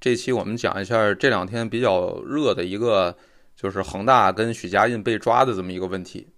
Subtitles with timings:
[0.00, 3.16] 这期我们讲一下这两天比较热的一个，
[3.56, 6.28] 就是恒大跟许家印被抓的这么一个问题。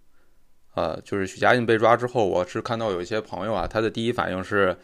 [0.74, 4.74] 呃，就是许家印被抓之后，我是看到有一些朋友啊，他的第一反应是，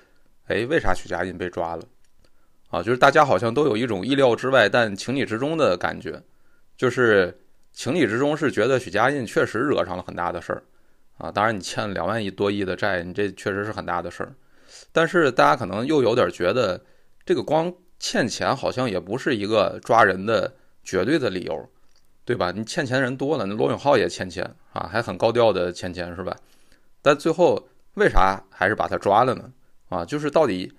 [0.46, 1.82] 哎，为啥许家印被抓了？
[2.68, 6.20] 啊，就是大家好像都有一种意料之外但情理之中的感觉，
[6.76, 7.40] 就是
[7.72, 10.62] 情理之中是觉得许家印确实惹上了很大的事儿。
[11.16, 14.34] 啊，当然你欠两万亿多亿的债，你这确实是很大的事儿。
[14.92, 16.78] 但是大家可能又有点觉得，
[17.24, 20.52] 这个光欠钱好像也不是一个抓人的
[20.84, 21.68] 绝对的理由，
[22.24, 22.50] 对吧？
[22.50, 26.36] 你欠钱人多了，那罗永浩也欠钱啊，还很高调的欠钱是吧？
[27.02, 29.52] 但最后为啥还是把他抓了呢？
[29.88, 30.72] 啊，就是到底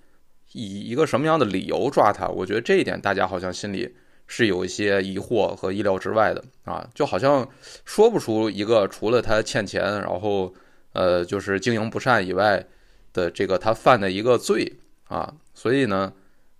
[0.52, 2.28] 以一个什么样的理由抓他？
[2.28, 3.94] 我觉得这一点大家好像心里。
[4.30, 7.48] 是有一些疑惑和意料之外的啊，就好像
[7.86, 10.52] 说不出一个除了他欠钱，然后
[10.92, 12.62] 呃就是经营不善以外
[13.14, 14.70] 的这个他犯的一个罪
[15.06, 16.12] 啊，所以呢，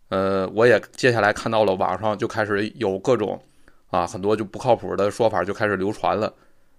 [0.09, 3.43] 呃，我也接下来看到了网上就开始有各种
[3.89, 6.33] 啊很多就不靠谱的说法就开始流传了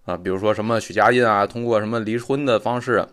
[0.05, 3.07] 啊，比如说什么许家印啊通过什么离婚的方式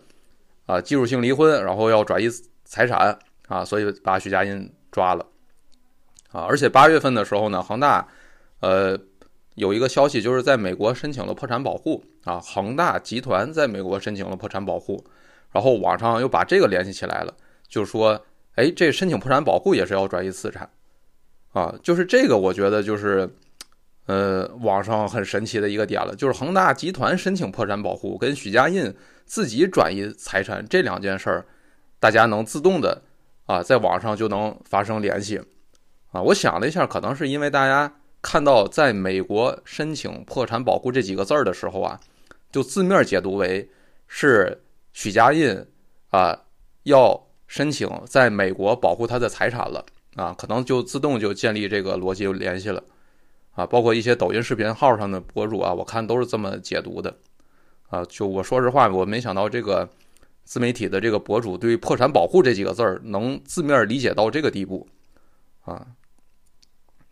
[0.65, 2.27] 啊技术性离婚，然后要转移
[2.65, 5.25] 财产啊，所以把许家印抓了。
[6.31, 8.05] 啊，而且八月份的时候呢，恒大，
[8.59, 8.99] 呃，
[9.55, 15.01] 有一个消息就是在美国申请了破产保护啊，恒大集团在美国申请了破产保护，
[15.51, 17.33] 然后网上又把这个联系起来了，
[17.69, 18.19] 就说，
[18.57, 20.67] 哎，这申请破产保护也是要转移资产，
[21.53, 23.29] 啊，就是这个，我觉得就是，
[24.07, 28.91] 呃，网上很神奇的一个点了，就是恒大集团申请破产保护跟许家印
[29.25, 31.45] 自己转移财产这两件事儿，
[31.99, 32.99] 大家能自动的
[33.45, 35.39] 啊，在网上就能发生联系。
[36.11, 41.99] 啊，我想了一下，可能是因为大家看到在美国申请破产保护这几个字儿的时候啊，
[42.51, 43.69] 就字面解读为
[44.07, 45.63] 是许家印
[46.09, 46.35] 啊
[46.83, 52.83] 要申请在美国保护他的财产了啊，可能就自动就建立这个逻辑联系了
[53.51, 53.65] 啊。
[53.65, 57.15] 包括一些抖音视频号上的博主啊，我看都是这么解读的
[57.89, 58.03] 啊。
[58.05, 59.87] 就我说实话，我没想到这个
[60.43, 64.87] 自媒体的这个博主对破产保护这几个字儿能字面理解到这个地步
[65.61, 65.87] 啊。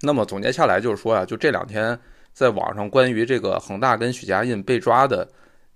[0.01, 1.97] 那么总结下来就是说啊，就这两天
[2.33, 5.27] 在网上关于这个恒大跟许家印被抓的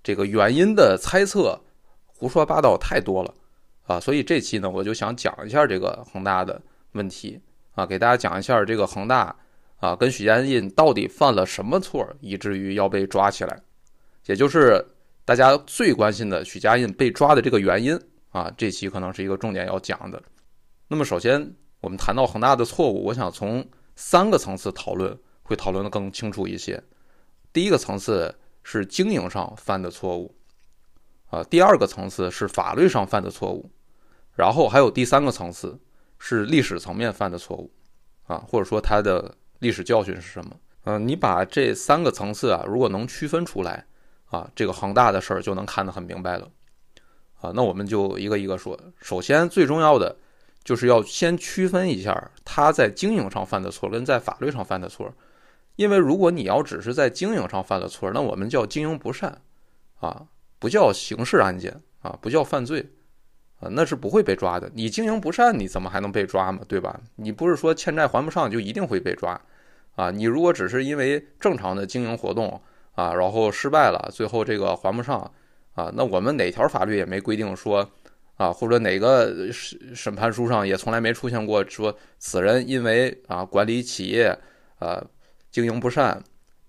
[0.02, 1.58] 这个原因的猜测，
[2.06, 3.34] 胡说八道太多了
[3.90, 3.98] 啊！
[3.98, 6.62] 所以这期呢，我就想讲一下这个恒大的
[6.92, 7.40] 问题
[7.74, 9.34] 啊，给大家讲一下这个恒大
[9.80, 13.60] 啊跟许家印到底犯了什么错，以至于要被抓起来，
[14.26, 14.80] 也就是
[15.24, 18.00] 大家最关心的许家印被抓的这个原因
[18.30, 18.48] 啊。
[18.56, 20.22] 这期可能是一个重点要讲的。
[20.86, 26.80] 那么首先我们谈到恒大的错误，我想从三个层次讨论会讨论的更清楚一些。
[27.52, 30.32] 第一个层次是经营上犯的错误，
[31.28, 33.68] 啊，第二个层次是法律上犯的错误，
[34.34, 35.78] 然后还有第三个层次
[36.18, 37.70] 是历史层面犯的错误，
[38.26, 40.56] 啊，或者说它的历史教训是什么？
[40.84, 43.86] 嗯，你把这三个层次啊，如果能区分出来，
[44.30, 46.50] 啊，这个恒大的事儿就能看得很明白了，
[47.40, 48.78] 啊，那我们就一个一个说。
[49.00, 50.16] 首先最重要的。
[50.62, 55.10] 就是要先区分一下他在经营上犯的错跟在法律上犯的错，
[55.76, 59.40] 因为如果你要只是在经营上犯了错，那我们叫经营不善，
[60.00, 60.26] 啊，
[60.58, 62.92] 不叫刑事案件啊，不叫犯罪，
[63.60, 64.70] 啊，那是不会被抓的。
[64.74, 66.62] 你经营不善，你怎么还能被抓嘛？
[66.66, 67.00] 对吧？
[67.16, 69.40] 你不是说欠债还不上就一定会被抓，
[69.94, 72.60] 啊，你如果只是因为正常的经营活动
[72.94, 75.30] 啊，然后失败了，最后这个还不上，
[75.74, 77.88] 啊，那我们哪条法律也没规定说。
[78.36, 84.34] 啊，或者哪个审审判书上也从来没出现过说此人因为啊管理企业
[84.78, 84.98] 啊
[85.50, 86.18] 经营不善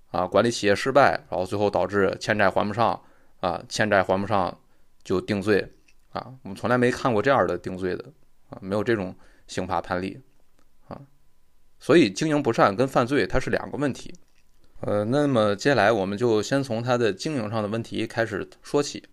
[0.10, 3.02] 啊管理企业失败，然后最后导致欠债还不上
[3.40, 4.54] 啊欠债还不上
[5.02, 5.66] 就定罪
[6.12, 8.06] 啊，我们从来没看过这样的定罪的
[8.50, 9.16] 啊，没有这种
[9.48, 10.22] 刑法判例
[10.88, 11.02] 啊，
[11.80, 14.14] 所以经营不善跟犯罪它是两个问题。
[14.82, 19.04] 呃，那么接下来我们就先从它的经营上的问题开始说起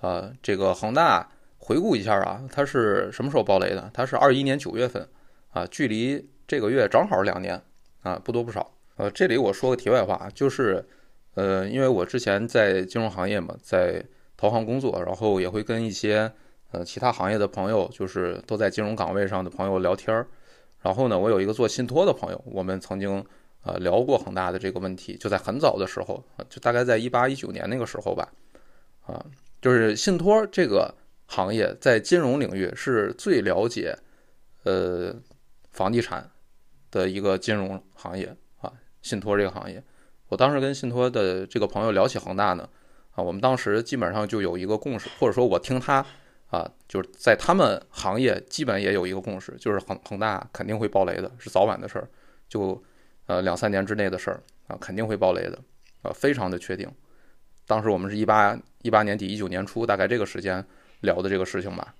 [0.00, 1.30] 啊，这个恒大。
[1.66, 3.90] 回顾一下啊，它是什么时候爆雷的？
[3.94, 5.08] 它是二一年九月份，
[5.48, 7.58] 啊，距离这个月正好两年，
[8.02, 8.70] 啊，不多不少。
[8.96, 10.86] 呃，这里我说个题外话，就是，
[11.36, 14.04] 呃，因为我之前在金融行业嘛，在
[14.44, 16.30] 投行工作，然后也会跟一些
[16.70, 20.26] 呃其他行业的朋友，就是都在金融岗位上的朋友聊天儿。
[20.82, 23.24] 然后呢，我有一个做信托的朋友，我们曾经
[23.62, 28.28] 呃聊过恒大的这个问题，就在很早的时候，就大概在一八一九年那个时候吧，
[29.06, 29.24] 啊，
[29.62, 30.94] 就是信托这个。
[31.26, 33.96] 行业在金融领域是最了解，
[34.64, 35.16] 呃，
[35.72, 36.30] 房地产
[36.90, 38.26] 的一个金融行业
[38.60, 38.70] 啊，
[39.00, 39.82] 信托这个行业。
[40.28, 42.68] 我当时跟信托的这个朋友聊起恒大呢，
[43.14, 46.04] 啊，我们当时基本上就有一个共识，或者说我听他
[46.50, 52.08] 啊，就是在他们行业基本也有一个共识，就是恒恒大肯定会爆雷的，是早晚的事儿，
[52.48, 52.82] 就
[53.26, 55.58] 呃两三年之内的事儿啊，肯定会爆雷的
[56.02, 56.90] 啊，非常的确定。
[57.66, 60.64] 当时我们是一八一八年底一九年初，大概这个时间
[61.00, 61.94] 聊的这个事情吧，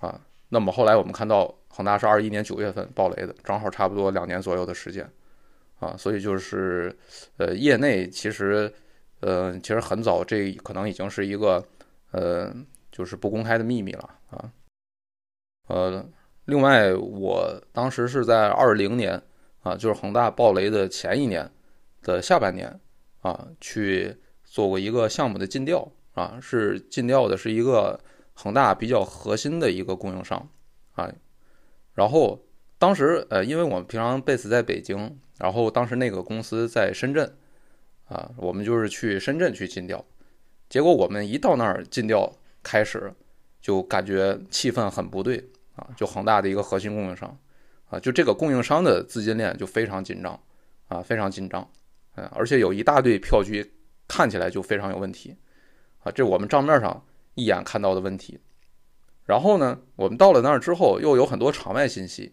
[0.00, 5.10] 啊，那么后来我们看到恒大是二一年九月份爆雷的，正好差不多两年左右的时间，
[5.80, 6.96] 啊，所以就是
[7.38, 8.72] 呃，业内其实
[9.20, 11.64] 呃其实很早，这可能已经是一个
[12.12, 12.54] 呃
[12.90, 14.52] 就是不公开的秘密了啊，
[15.68, 16.06] 呃，
[16.44, 19.22] 另外我当时是在二零年
[19.62, 21.50] 啊，就是恒大爆雷的前一年
[22.02, 22.80] 的下半年
[23.22, 24.16] 啊去。
[24.48, 28.00] 做过一个项目的尽调啊，是尽调的是一个
[28.32, 30.48] 恒大比较核心的一个供应商
[30.92, 31.12] 啊。
[31.92, 32.40] 然后
[32.78, 37.36] 当时呃，因为我们平常 base 在北京，然后当时那个公司在深圳
[38.08, 40.04] 啊，我们就是去深圳去尽调。
[40.68, 42.32] 结果我们一到那儿尽调
[42.62, 43.12] 开始，
[43.60, 45.86] 就感觉气氛很不对啊。
[45.96, 47.38] 就恒大的一个核心供应商
[47.90, 50.40] 啊，就这个供应商的资金链就非常紧张
[50.88, 51.70] 啊，非常紧张
[52.16, 53.72] 嗯，而且有一大堆票据。
[54.08, 55.34] 看起来就非常有问题，
[56.04, 57.04] 啊，这我们账面上
[57.34, 58.38] 一眼看到的问题。
[59.24, 62.32] 然后呢，我们到了那儿之后，又有很多场外信息，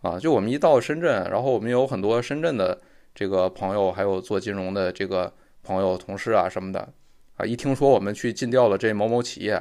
[0.00, 2.80] 啊，就我们一到深圳，然后我们有很多深圳的
[3.18, 5.32] 这个朋友，还有做金融的这个
[5.64, 6.88] 朋友、同事啊什么的，
[7.36, 9.60] 啊，一听说我们去尽调了这某某企业，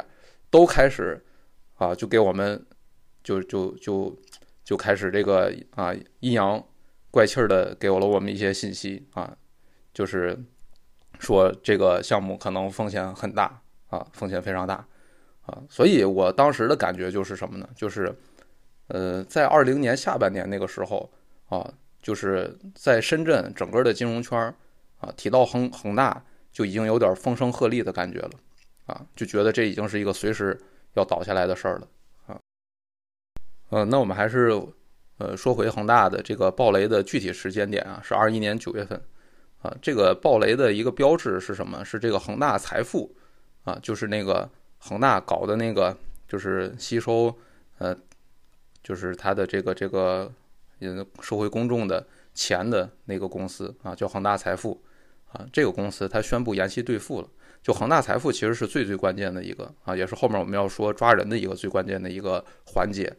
[0.52, 1.26] 都开始
[1.78, 2.64] 啊，就给我们
[3.24, 4.16] 就就就
[4.64, 6.64] 就开始这个啊阴阳
[7.10, 9.36] 怪气儿的给了我们一些信息啊，
[9.92, 10.38] 就是。
[11.20, 14.88] 说这个项目可能风险很大啊，风险非常大
[15.48, 17.68] 啊，所以我当时的感觉就是什么呢？
[17.76, 18.16] 就是，
[18.90, 21.12] 呃，在二零年下半年那个时候
[21.50, 24.40] 啊，就是在深圳整个的金融圈
[25.00, 28.32] 啊，提到恒恒大就已经有点风声鹤唳的感觉了
[28.86, 30.60] 啊，就觉得这已经是一个随时
[30.94, 31.88] 要倒下来的事儿了
[32.28, 32.40] 啊。
[33.70, 34.52] 呃，那我们还是
[35.18, 39.02] 呃说回恒大的这个暴雷的具体时间点啊，是二一年九月份。
[39.64, 41.84] 啊，这个暴雷的一个标志是什么？
[41.84, 43.12] 是这个恒大财富，
[43.64, 44.48] 啊，就是那个
[44.78, 45.98] 恒大搞的那个，
[46.28, 47.36] 就是吸收，
[47.80, 47.98] 呃，
[48.84, 50.32] 就是他的这个这个，
[50.80, 54.82] 嗯，收回公众的钱的那个公司啊，叫恒大财富，
[55.32, 57.28] 啊，这个公司它宣布延期兑付了。
[57.64, 63.12] 就恒大财富其实是最最关键的一个啊，也是后面我们要说抓人的一个最关键的一个环节。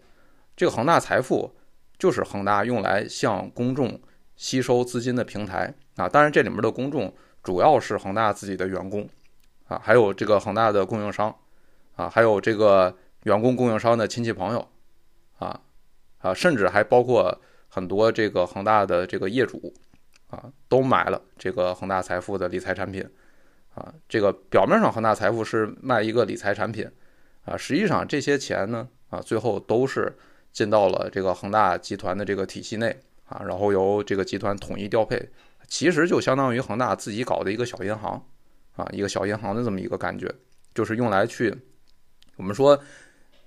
[0.57, 1.55] 这个恒大财富
[1.99, 4.01] 就是恒大用来向公众
[4.37, 5.75] 吸收资金的平台。
[5.97, 7.13] 啊，当然这里面的公众
[7.43, 9.07] 主要是恒大自己的员工，
[9.67, 11.35] 啊，还有这个恒大的供应商，
[11.97, 14.69] 啊，还有这个员工供应商的亲戚朋友，
[16.19, 19.73] 啊，甚至还包括很多这个恒大的这个业主，
[20.29, 23.09] 啊，都买了这个恒大财富的理财产品，
[23.75, 26.89] 啊，这个表面上恒大财富是卖一个理财产品，
[27.45, 30.17] 啊，实际上这些钱呢，啊，最后都是
[30.53, 35.29] 进到了这个恒大集团的这个体系内，啊，然后由这个集团统一调配。
[35.71, 38.27] 其实就相当于恒大自己搞的一个小银行，
[38.75, 40.35] 啊，一个小银行的这么一个感觉，
[40.75, 41.55] 就是用来去，
[42.37, 42.81] 我们说，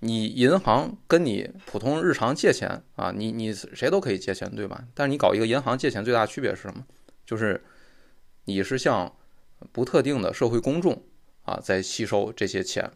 [0.01, 4.83] 你银行跟你普通日常借钱啊，你你谁都可以借钱，对吧？
[4.94, 6.83] 但是你搞一个银行借钱，最大区别是什么？
[7.25, 7.63] 就是
[8.45, 9.15] 你是向
[9.71, 11.01] 不特定的社会公众
[11.44, 12.92] 啊在吸收这些钱，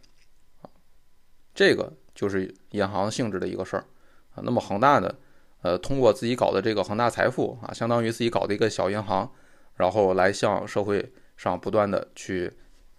[1.54, 3.86] 这个就是银行性质的一个事儿
[4.34, 4.42] 啊。
[4.44, 5.13] 那么恒大呢？
[5.62, 9.31] 呃，通过自己搞的这个恒大财富啊，相当于自己搞的一个小银行，
[9.76, 12.52] 然后来向社会上不断的去，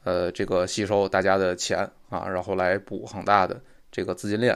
[0.05, 3.61] 呃，这个吸收大家的钱啊，然后来补恒大的
[3.97, 4.55] 这个资金链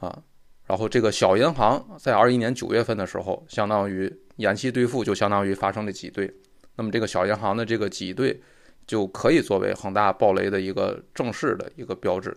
[0.00, 0.22] 啊，
[0.64, 6.32] 然后这个小银行在二一年九月份的时候，相当于延期兑付，就相当于发生了挤兑，
[6.76, 8.40] 那么这个小银行的这个挤兑
[8.86, 12.34] 就可以作为恒大暴雷的一个正式的一个标志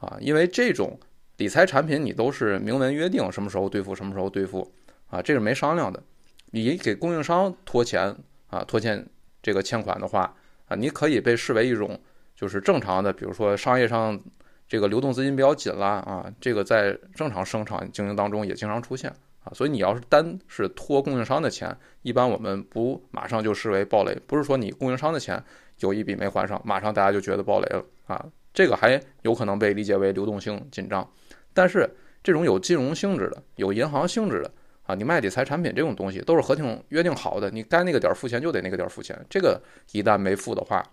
[0.00, 0.98] 啊，因为这种。
[1.36, 4.74] 理财产品你都是明文约定什么时候兑付，什么时候兑付
[5.08, 6.02] 啊，这是没商量的。
[6.50, 8.12] 你给供应商拖钱
[8.48, 9.06] 啊，拖欠
[9.40, 10.34] 这个欠款的话
[10.66, 11.96] 啊，你可以被视为一种
[12.34, 14.20] 就是正常的，比如说商业上
[14.68, 19.10] 这个流动资金比较紧了啊，这个在正常生产经营当中也经常出现
[19.42, 19.50] 啊。
[19.54, 25.42] 所以你要是单是拖供应商的钱，一般我们不马上就视为暴雷，不是说你供应商的钱
[25.78, 31.08] 有一笔没还上，马上大家就觉得暴雷了啊，这个还有可能被理解为流动性紧张。
[31.54, 31.88] 但是
[32.22, 34.50] 这种有金融性质的、有银行性质的
[34.82, 39.18] 啊，你卖理财产品这种东西都是合同约定好的，你该那个点付钱就得那个点付钱。
[39.30, 39.58] 这个
[39.92, 40.84] 一旦没付的话，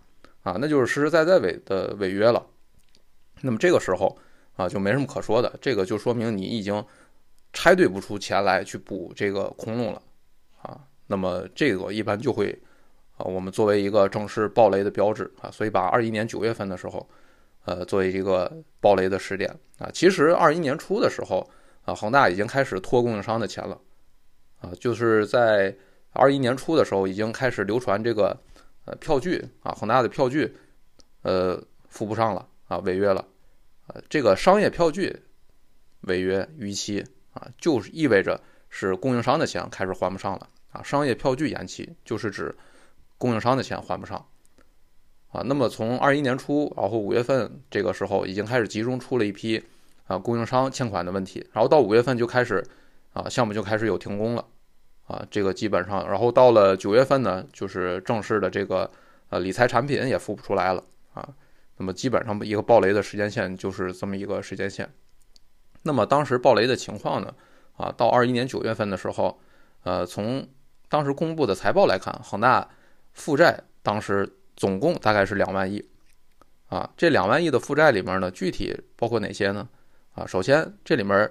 [0.44, 2.42] 啊，那就是实实在在违的违约了。
[3.42, 4.18] 那么这个时候
[4.56, 6.84] 啊，就没什么可说的，这个就说明你已经
[7.54, 10.02] 拆兑不出钱来去补这个空洞了
[10.62, 10.80] 啊。
[11.08, 12.58] 那么这个一般就会
[13.18, 17.08] 啊，我们作为一个正式暴雷的标志啊，所以把二一年九月份的时候。
[17.68, 19.50] 呃，作为一个暴雷的时点
[19.80, 19.90] 啊。
[19.92, 21.50] 其实二一年初的时候
[21.84, 23.76] 啊，恒大已经开始拖供应商的钱了
[24.62, 25.76] 啊，就是在
[26.12, 28.40] 二一年初的时候已经开始流传这个
[28.86, 30.56] 呃票据啊，恒大的票据
[31.24, 33.26] 呃付不上了啊，违约了
[33.88, 35.22] 啊，这个商业票据
[36.02, 42.56] 违约逾期啊，就是意味着是供应商的钱开始还不上了啊，商业票据延期就是指
[43.18, 44.26] 供应商的钱还不上。
[45.30, 49.62] 啊，那么从二一年初，然后五月份这个时候已经开始集中出了一批
[50.08, 52.66] 啊供应商欠款的问题，然后到五月份就开始
[53.12, 54.46] 啊项目就开始有停工了，
[55.08, 58.90] 啊这个基本上，然后到了九月份呢，就是正式的这个
[59.28, 60.82] 呃理财产品也付不出来了
[61.14, 61.28] 啊，
[61.78, 64.90] 那么基本上一个暴雷的时间线就是这么一个时间线。
[65.84, 67.34] 那么当时暴雷的情况呢，
[67.78, 69.40] 啊到二一年九月份的时候，
[69.84, 70.48] 呃从
[70.90, 72.70] 当时公布的财报来看，恒大
[73.14, 74.32] 负债当时。
[74.58, 75.86] 总共大概是两万亿，
[76.68, 79.68] 啊，这两万亿的负债里面呢，具体包括哪些呢？
[80.14, 81.30] 啊，首先这里面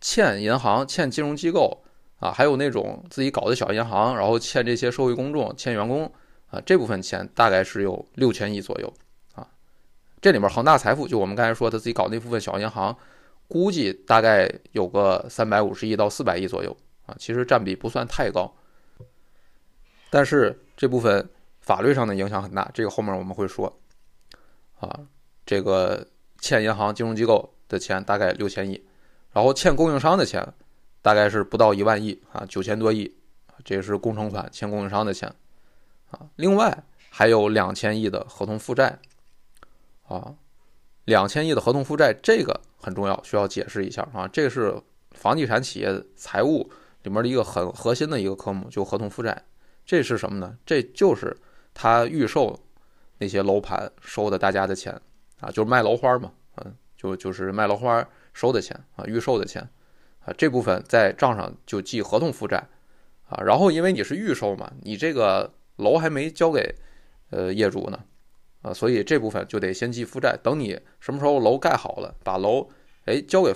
[0.00, 1.84] 欠银行、欠金融机构
[2.18, 6.10] 啊，还有那种自己搞的小银行，然后欠这些社会公众、欠员工
[6.48, 8.90] 啊，这部分钱大概是有六千亿左右。
[10.22, 12.96] 这里面恒大财富就我们刚才说他自己搞那部分小银行，
[13.46, 16.74] 估计大概有个三百五十亿到四百亿左右
[17.04, 18.50] 啊，其实占比不算太高，
[20.08, 21.28] 但是这部分。
[21.64, 23.72] 法律上的影响很大，这个后面我们会说。
[24.80, 24.98] 啊，
[25.46, 26.04] 这个
[26.40, 28.84] 欠银行、金融机构的钱大概六千亿，
[29.32, 30.44] 然后欠供应商的钱
[31.00, 33.14] 大概是不到一万亿啊，九千多亿，
[33.64, 35.32] 这是工程款欠供应商的钱
[36.10, 36.18] 啊。
[36.34, 36.76] 另外
[37.10, 38.98] 还有两千亿的合同负债
[40.12, 40.34] 啊，
[41.04, 44.74] 两千亿的合同负债这个很重要，需要解释一下啊，这是
[45.12, 46.70] 房地产企业财务
[47.02, 49.42] 里面的一个很核心的一个科目，就合同负债，
[49.84, 50.56] 这是什么呢？
[50.66, 51.36] 这就是。
[51.74, 52.54] 他预售
[53.16, 54.92] 那些楼盘收的大家的钱
[55.40, 59.66] 啊，就是卖楼花嘛，嗯，就就是卖楼花收的钱啊，预售的钱
[60.22, 62.68] 啊，这部分在账上就记合同负债
[63.26, 63.42] 啊。
[63.42, 66.74] 然后因为你是预售嘛，你这个楼还没交给
[67.30, 67.98] 呃业主呢
[68.62, 70.38] 啊，所以这部分就得先记负债。
[70.42, 72.68] 等你什么时候楼盖好了，把楼
[73.04, 73.54] 哎交给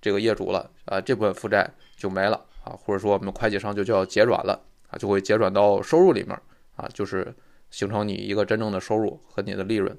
[0.00, 4.60] 这个业主了啊，这部分负债就没了啊，或者说我们会计上就叫结转了
[4.90, 6.38] 啊，就会结转到收入里面
[6.76, 7.34] 啊，就是。
[7.70, 9.94] 形成你一个真正的收入和你的利润，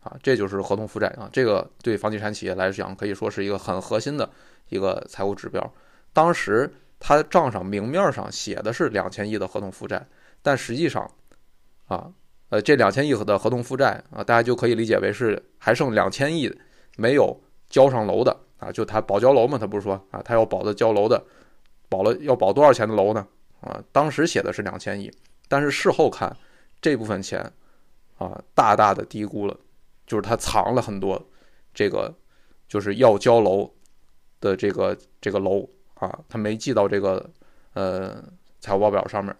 [0.00, 1.30] 啊，这就是合同负债啊。
[1.32, 4.28] 这个对房地产企业来讲，可以说是一个很核心的
[4.70, 5.72] 一个财务指标。
[6.12, 10.04] 当时他账上明面上写的是两千亿的合同负债，
[10.42, 11.08] 但实际上，
[11.86, 12.10] 啊，
[12.52, 16.54] 呃，这两千亿的合同负债啊，大家就可以理解为是还剩两千亿
[16.98, 17.34] 没有
[17.70, 18.70] 交上楼的啊。
[18.70, 21.24] 就他保交楼嘛，他不是说啊，他要保的交楼的，
[21.88, 23.26] 保了要保多少钱的楼呢？
[23.62, 25.10] 啊，当时写的是两千亿，
[25.48, 26.36] 但是事后看。
[26.82, 27.40] 这部分钱，
[28.18, 29.56] 啊，大大的低估了，
[30.04, 31.26] 就是他藏了很多，
[31.72, 32.12] 这个
[32.68, 33.72] 就是要交楼
[34.40, 37.30] 的这个这个楼啊，他没记到这个
[37.72, 38.22] 呃
[38.60, 39.34] 财务报表上面。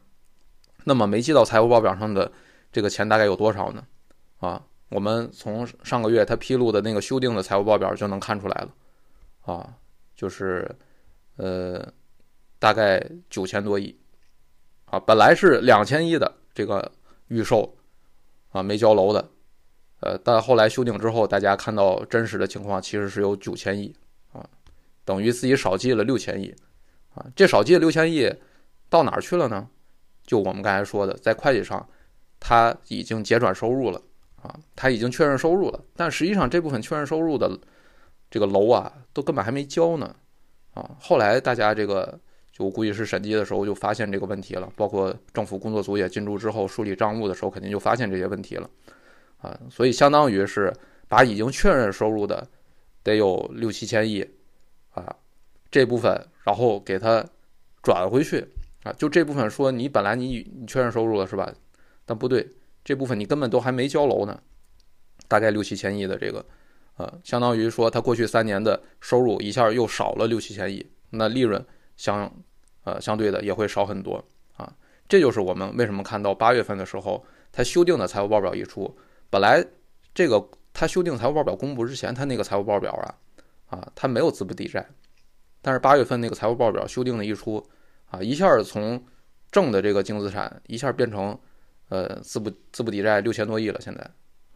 [0.85, 2.31] 那么没记到财务报表上的
[2.73, 3.87] 这个钱大概有多少呢？
[4.39, 8.75] 啊，我们从上个月他披露的那个修订的财务报表就能看出来了，
[9.43, 9.77] 啊，
[10.17, 10.69] 就是
[11.37, 11.87] 呃
[12.59, 13.95] 大概九千多亿，
[14.87, 16.91] 啊，本来是两千亿的这个。
[17.29, 17.75] 预售
[18.51, 19.27] 啊，没交楼的，
[20.01, 23.91] 呃，但后来修订之后，大家看到真实的情况，其实是有九千亿
[24.33, 24.47] 啊，
[25.03, 26.55] 等于自己少记了六千亿
[27.15, 27.25] 啊。
[27.35, 28.31] 这少记了六千亿
[28.91, 29.67] 到哪儿去了呢？
[30.27, 31.89] 就我们刚才说的，在会计上
[32.45, 34.03] 他已经结转收入了
[34.43, 37.57] 啊，他已经确认收入了，但实际上这部分确认收入的
[38.29, 40.17] 这个楼啊，都根本还没交呢
[40.75, 40.91] 啊。
[41.01, 42.19] 后来大家这个。
[42.55, 48.69] 就我估计是审计的时候就发现这个问题了，包括政府工作组也进驻之后梳理账务的时候，肯定就发现这些问题了，
[49.39, 50.71] 啊，所以相当于是
[51.09, 52.47] 把已经确认收入的
[53.03, 54.23] 得有六七千亿，
[54.91, 55.17] 啊，
[55.71, 57.25] 这部分然后给它
[57.83, 58.47] 转回去，
[58.83, 61.51] 啊，就这部分说你本来你你确认收入了是吧？
[62.13, 62.47] 但不对，
[62.85, 64.39] 这部分你根本都还没交楼呢，
[65.29, 66.45] 大概六七千亿的这个，
[66.99, 71.65] 呃，相当于说他过去三年的收入一下又少了六七千亿，那利润。
[71.95, 72.31] 相，
[72.85, 74.25] 呃，相对的也会少很多
[74.57, 74.75] 啊，
[75.09, 78.93] 这就是我们为什么看到八月份的时候，它修订的财务报表一出，
[79.31, 79.65] 本来
[80.15, 80.43] 这个
[80.73, 83.15] 它修订财务报表公布之前，它那个财务报表啊，
[83.67, 84.85] 啊，它没有资不抵债，
[85.61, 87.65] 但是八月份那个财务报表修订的一出，
[88.11, 89.01] 啊，一下从
[89.53, 91.39] 正的这个净资产一下变成，
[91.93, 94.01] 呃，资不资不抵债六千多亿了，现在，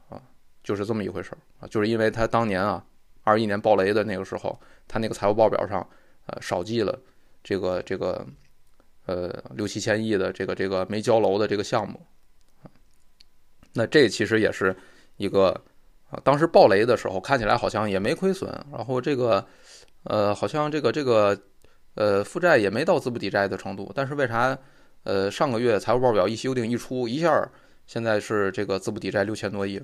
[0.08, 0.18] 啊，
[0.64, 2.82] 就是这么一回事儿啊，就是因为他当年啊，
[3.24, 5.86] 二一年暴雷的那个时候，他那个财务报表上，
[6.28, 6.98] 呃，少记了。
[7.44, 8.26] 这个这个，
[9.04, 12.00] 呃，六七千亿的这个这个没交楼的这个项目，
[13.74, 14.74] 那这其实也是
[15.18, 15.50] 一个
[16.08, 19.46] 啊，当时暴雷的时候看起来好像也没亏损，然后这个
[20.04, 21.38] 呃好像这个这个
[21.96, 24.58] 呃负债也没到资不抵债的程度，但是为啥
[25.06, 27.48] 呃上个月财务报表一修订一出一下，
[27.86, 29.80] 现在是这个资不抵债六千多亿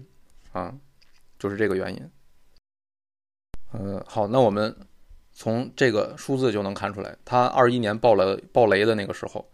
[0.52, 0.75] 啊，
[1.38, 2.11] 就是这个原因。
[3.73, 4.76] 呃，好，那我们
[5.33, 9.49] 从这个数字就能看出来，他二一年爆了爆雷的那个时候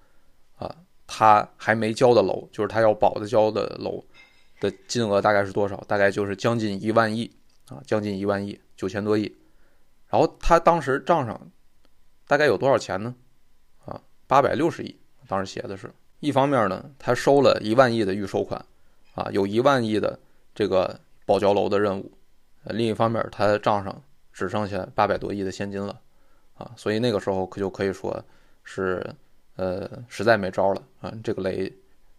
[0.56, 0.74] 啊，
[1.06, 4.04] 他还没交的楼，就是他要保的交的楼。
[4.60, 5.76] 的金额大概是多少？
[5.86, 7.30] 大概就是将近一万亿
[7.68, 9.32] 啊，将近一万亿，九千多亿。
[10.08, 11.40] 然后他当时账上
[12.26, 13.14] 大概有多少钱呢？
[13.84, 14.98] 啊，八百六十亿，
[15.28, 15.88] 当时写的是。
[16.20, 18.60] 一方面呢，他收了一万亿的预收款，
[19.14, 20.18] 啊，有一万亿的
[20.52, 22.10] 这个保交楼的任务。
[22.64, 26.00] 另一方面，他账上只剩下八百多亿的现金了，
[26.56, 28.20] 啊，所以那个时候可就可以说
[28.64, 29.14] 是，
[29.54, 31.72] 呃，实在没招了啊，这个雷，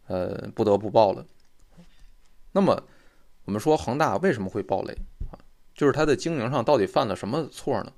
[0.08, 1.26] 呃，不得不爆了。
[2.54, 2.82] 那么，
[3.44, 4.94] 我们说恒大为什么会暴雷
[5.30, 5.36] 啊？
[5.76, 7.92] 就是它的经营上到底犯了什么错呢？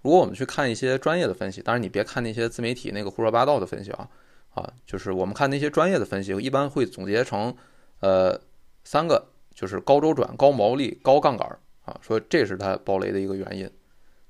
[0.00, 4.08] 如果我们去看一些专业的分析，当然你别看那些自媒体那个胡说八道的分析啊
[4.54, 7.54] 啊，就是我们看那些专业的分析，一般会总结成
[8.00, 8.40] 呃
[8.84, 11.46] 三个，就是高周转、高毛利、高杠杆
[11.84, 13.70] 啊，说这是它暴雷的一个原因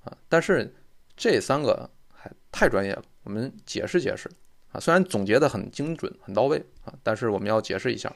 [0.05, 0.17] 啊。
[0.29, 0.75] 但是
[1.17, 4.31] 这三个还太专业了，我们解释解释
[4.73, 4.81] 啊。
[4.81, 8.15] 虽然总结的很精准、很到位啊，但是我们要解释一下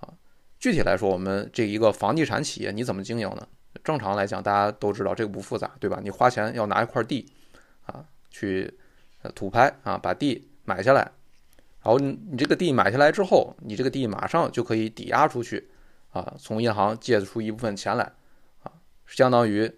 [0.00, 0.12] 啊。
[0.58, 3.48] 具体来说，我们这一个房地产企业你怎么经营呢？
[3.82, 5.98] 正常来讲，大家都知道这个不复杂，对吧？
[6.02, 7.26] 你花钱要拿一块地，
[7.86, 8.72] 啊，去
[9.34, 11.10] 土拍啊，把地买下来，
[11.84, 15.68] 然后你你这个地买下来之后，你这个地马上就可以抵押出去，
[16.10, 18.04] 啊，从银行借出一部分钱来，
[18.62, 18.72] 啊，
[19.06, 19.70] 相当于，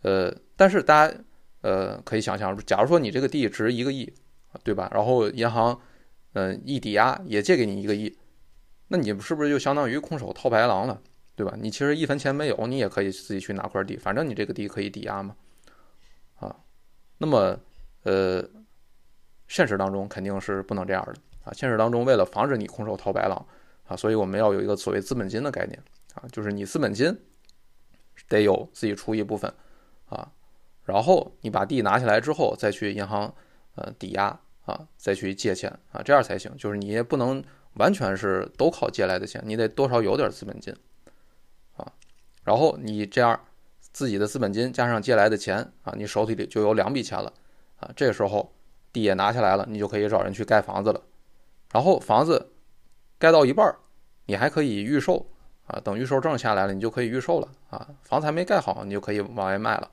[0.00, 1.14] 呃，但是大家
[1.60, 4.10] 呃可以想象，假如说你这个地值一个亿，
[4.64, 4.90] 对吧？
[4.94, 5.78] 然后银行，
[6.32, 8.16] 嗯，一抵押也借给你一个亿。
[8.88, 11.00] 那你是不是就相当于空手套白狼了，
[11.36, 11.54] 对吧？
[11.58, 15.36] 你其实一分钱没有，你也可以自己去拿块地，反正你这个地可以抵押嘛，
[16.36, 16.56] 啊，
[17.18, 17.58] 那么
[18.04, 18.42] 呃，
[19.48, 21.52] 现实当中肯定是不能这样的啊。
[21.52, 23.46] 现实当中为了防止你空手套白狼
[23.84, 25.82] 啊，所以我们要有一个所谓资本金的概念
[26.14, 27.16] 啊，就是你资本金
[28.28, 29.52] 得有自己出一部分
[30.06, 30.30] 啊，
[30.84, 33.34] 然后你把地拿下来之后再去银行
[33.74, 36.56] 呃抵押啊，再去借钱啊，这样才行。
[36.56, 37.42] 就是你也不能。
[37.76, 40.76] 完全是都靠借来的钱，你得多少有点资本金，
[41.74, 41.90] 啊，
[42.44, 43.40] 然后你这样
[43.80, 47.32] 自己的资本金加上借来的钱啊，你手里里就有两笔钱了，
[47.76, 48.52] 啊，这个时候
[48.92, 51.00] 地也拿下来了，你就可以找人去盖房子了，
[51.72, 52.52] 然后房子
[53.18, 53.76] 盖到一半儿，
[54.26, 55.26] 你还可以预售，
[55.66, 59.90] 啊，等预售证下来了，你就可以预售了，啊，房子还没盖好，你就可以往外卖了，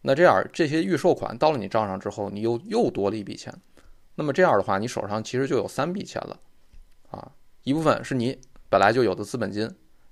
[0.00, 3.54] 那这样这些预售款到了你账上之后，你又又多了一笔钱，
[4.14, 6.40] 那么这样的话，你手上其实就有三笔钱了。
[7.10, 9.66] 啊，一部分是你本来就有的资本金，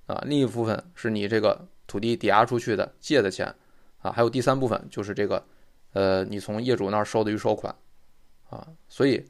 [0.07, 3.55] 啊，另一部分是你这个土地抵押出去的借的钱，
[3.99, 5.45] 啊，还有第三部分就是这个，
[5.93, 7.75] 呃，你从业主那儿收的预收款，
[8.49, 9.27] 啊，所以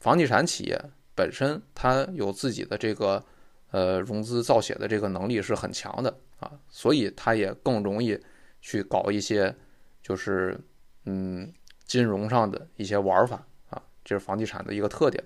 [0.00, 0.82] 房地产企业
[1.14, 3.22] 本身它有自己的这个
[3.70, 8.18] 呃融资造血的这个能力是很强的啊，所以它也更容易
[8.60, 9.54] 去搞一些
[10.02, 10.58] 就是
[11.04, 11.52] 嗯
[11.84, 15.22] 金融上的一些玩法啊，这是房地产的一个特点。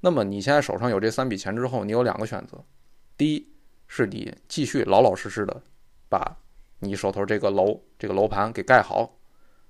[0.00, 2.64] 那么你现在手上有这三笔钱之后，你有两个选择：
[3.18, 3.46] 第一
[3.86, 5.62] 是你继续老老实实的
[6.08, 6.38] 把
[6.78, 9.18] 你手头这个楼这个楼盘给盖好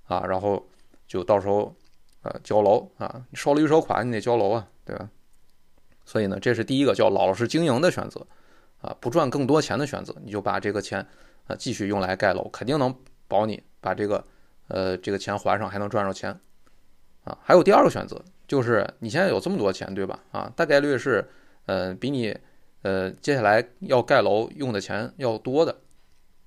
[0.05, 0.71] 啊，然后
[1.09, 1.75] 就到时候
[2.23, 5.09] 呃交楼啊，你收了预收款你得交楼啊，对吧？
[6.05, 8.27] 所以呢，这是第一个叫老老实经营的选择
[8.81, 11.07] 啊，不赚更多钱的选择，你就把这个钱
[11.47, 12.95] 啊继续用来盖楼，肯定能
[13.29, 14.25] 保你把这个
[14.69, 16.39] 呃这个钱还上，还能赚着钱
[17.25, 17.39] 啊。
[17.43, 18.23] 还有第二个选择。
[18.49, 20.19] 就是你现在有这么多钱，对吧？
[20.33, 21.25] 啊，大概率是，
[21.67, 22.37] 呃，比你，
[22.83, 25.79] 呃，接下来要盖楼用的钱要多的。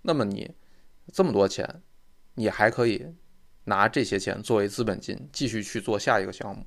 [0.02, 0.54] 那么你
[1.14, 1.82] 这么多钱，
[2.34, 3.08] 你还可以
[3.66, 6.66] 拿这些钱作为资本金，继续去做下一个项目，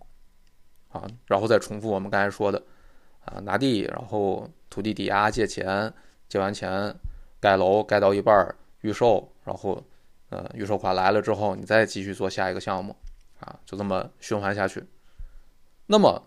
[0.88, 2.62] 啊，然后再重复我们刚才说的，
[3.24, 5.92] 啊，拿地，然后土地抵押借钱，
[6.28, 6.94] 借完钱
[7.40, 9.82] 盖楼，盖到一半预售，然后，
[10.30, 12.96] 呃，预售款来了之后，你再继续做下一个项目，
[13.40, 14.84] 啊，就这么循环下去。
[15.86, 16.22] 那么，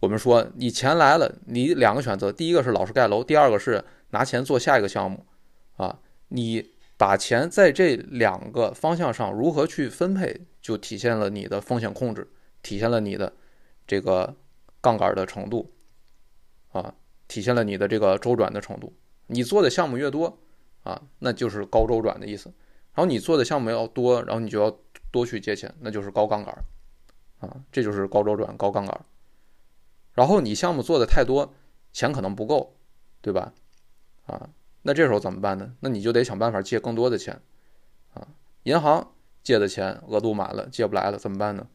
[0.00, 5.26] 我们说你钱来了，你两个选择，第一个是老实盖楼，第二个是拿钱做下一个项目，
[5.76, 12.30] 啊，你把钱在这两个方向上如何去分配，就体现了你的风险控制，
[12.60, 13.32] 体现了你的
[13.86, 14.36] 这个
[14.80, 15.72] 杠杆的程度，
[16.72, 16.92] 啊，
[17.28, 18.92] 体现了你的这个周转的程度。
[19.28, 20.38] 你做的项目越多，
[20.82, 22.52] 啊，那就是高周转的意思。
[22.94, 24.76] 然后你做的项目要多，然后你就要
[25.12, 26.52] 多去借钱，那就是高杠杆。
[27.38, 29.00] 啊，这就是高周转、高杠杆。
[30.14, 31.54] 然后你项目做的太多，
[31.92, 32.76] 钱可能不够，
[33.20, 33.52] 对吧？
[34.26, 34.50] 啊，
[34.82, 35.74] 那这时候怎么办呢？
[35.80, 37.40] 那你就得想办法借更多的钱
[38.14, 38.26] 啊。
[38.62, 39.12] 银行
[39.42, 41.66] 借的钱额度满了，借不来了，怎么办呢？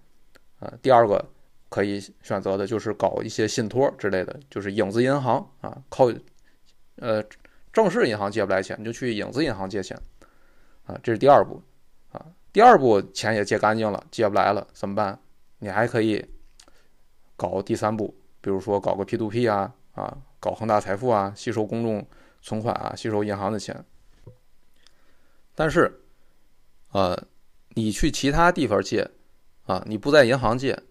[0.60, 1.24] 啊，第二个
[1.70, 6.12] 可以选择的就是搞一些信托之类的，就是影子银行啊，靠
[6.98, 7.24] 呃
[7.72, 10.00] 正式银行借不来钱，你就去影子银行借钱
[10.86, 11.62] 啊，这是第二步
[12.12, 12.26] 啊。
[12.52, 15.20] 第二步钱也借干净了，借不来了怎么办？
[15.60, 16.24] 你还可以
[17.36, 22.06] 搞第三步，比如说搞个 P to P 啊啊，搞恒大财富啊，吸收公众
[22.44, 23.84] 存款啊，吸收银行的钱。
[25.56, 26.02] 但是，
[26.92, 27.20] 呃，
[27.70, 29.10] 你去其他地方借
[29.66, 30.84] 啊，你不在银行借，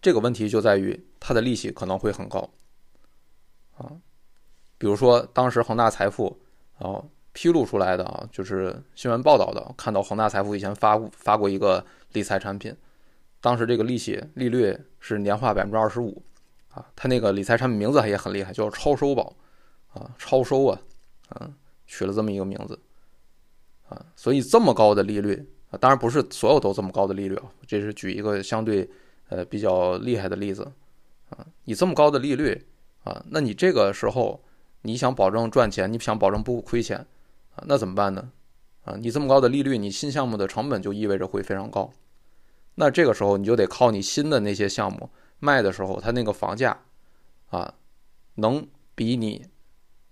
[0.00, 2.50] 这个问题就在于它的利息可能会很高
[3.76, 3.90] 啊。
[4.78, 6.40] 比如说当时恒大财富
[6.78, 12.76] 啊披露出来的啊，就是新闻报道的，看到恒大财富以前发发过一个理财产品。
[13.40, 16.22] 当时这个利息利率是年化百分之二十五，
[16.70, 19.34] 啊，它那个理财产品名字也很厉害，叫超收宝，
[19.94, 20.80] 啊，超收啊，
[21.30, 21.50] 啊，
[21.86, 22.78] 取了这么一个名字，
[23.88, 28.88] 啊，所以这么高的利率啊，当然不是所有都这么高的利率啊，这是举一个相对
[29.28, 30.70] 呃比较厉害的例子，
[31.30, 32.66] 啊，你这么高的利率
[33.04, 34.42] 啊，那你这个时候
[34.82, 36.98] 你想保证赚钱，你想保证不亏钱
[37.54, 38.30] 啊，那怎么办呢？
[38.84, 41.92] 啊，你这么高的利率，你新项目的成本就意味着会非常高。
[42.76, 46.80] 那这个时候你就得靠你新的那些项目卖的时候，它那个房价，
[47.50, 47.74] 啊，
[48.36, 49.44] 能比你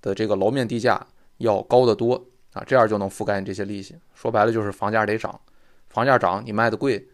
[0.09, 2.14] 的这个楼面地价要高得多
[2.55, 3.94] 啊，这样就能覆盖你这些利息。
[4.14, 5.38] 说白了就是房价得涨，
[5.90, 7.07] 房价涨你卖的贵，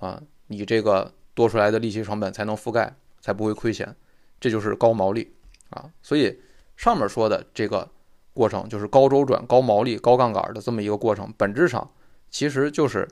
[0.00, 3.94] 啊，你这个多出来的利息成本才能覆盖，才不会亏钱，
[4.40, 5.32] 这就是高毛利
[5.70, 5.88] 啊。
[6.02, 6.36] 所以
[6.76, 7.88] 上面说的这个
[8.34, 11.88] 过程就是高周转、高毛利、高杠杆的这么一个过程，本质上
[12.28, 13.08] 其实就是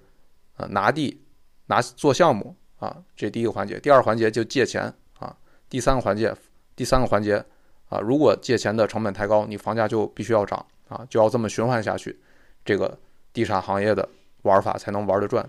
[0.56, 1.22] 呃拿地。
[1.70, 5.36] 拿做项目啊，这第一个环节，第二环节就借钱啊，
[5.68, 6.34] 第三个环节，
[6.74, 7.44] 第三个环节
[7.88, 12.18] 啊，如果借钱的成本太高，你房价就必须要涨啊，就要这么循环下去，
[12.64, 12.98] 这个
[13.32, 14.08] 地产行业的
[14.42, 15.48] 玩法才能玩得转。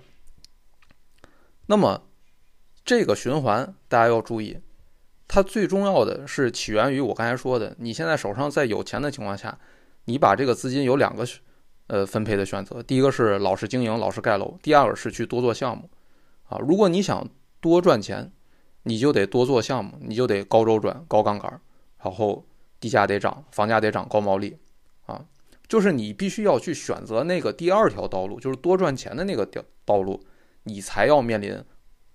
[1.68, 2.02] 那么
[2.84, 4.58] 这个循环大家要注意，
[5.28, 9.58] 它最重要的是起源于我刚才说的，你现在手上在有钱的情况下，
[10.06, 11.24] 你把这个资金有两个
[11.88, 15.90] 呃分配的选择，第一个是老实经营、老实盖楼，第二个是去多做项目。
[16.46, 17.28] 啊，如果你想
[17.60, 18.32] 多赚钱，
[18.84, 21.62] 你就得多做项目，你就得高周转、高杠杆，
[22.04, 22.46] 然后
[22.80, 24.58] 地价得涨，房价得涨，高毛利，
[25.06, 25.26] 啊，
[25.68, 30.24] 就是你必须要去选择那个第二条道路，就是多赚钱的那个条道路，
[30.64, 31.62] 你才要面临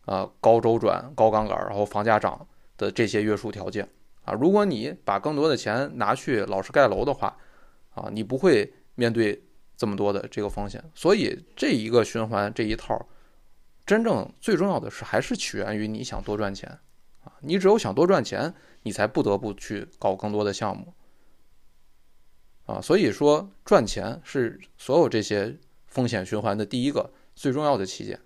[0.06, 3.88] 啊高周转、高杠杆，然后房价涨的这些约束条件
[4.24, 4.32] 啊。
[4.32, 7.36] 如果你把更多的钱拿去老是盖楼的话，
[7.94, 9.42] 啊，你不会面对
[9.76, 10.82] 这么多的这个风险。
[10.94, 13.06] 所以这一个循环这一套。
[13.86, 16.66] 真正最重要的是，还是起源于你想多赚钱，
[17.22, 20.94] 啊，你只有想多赚钱，你才不得不去搞更多的项目，
[22.66, 28.20] 啊，所以说赚钱是所有这些风险循环的第一个最重要的起点。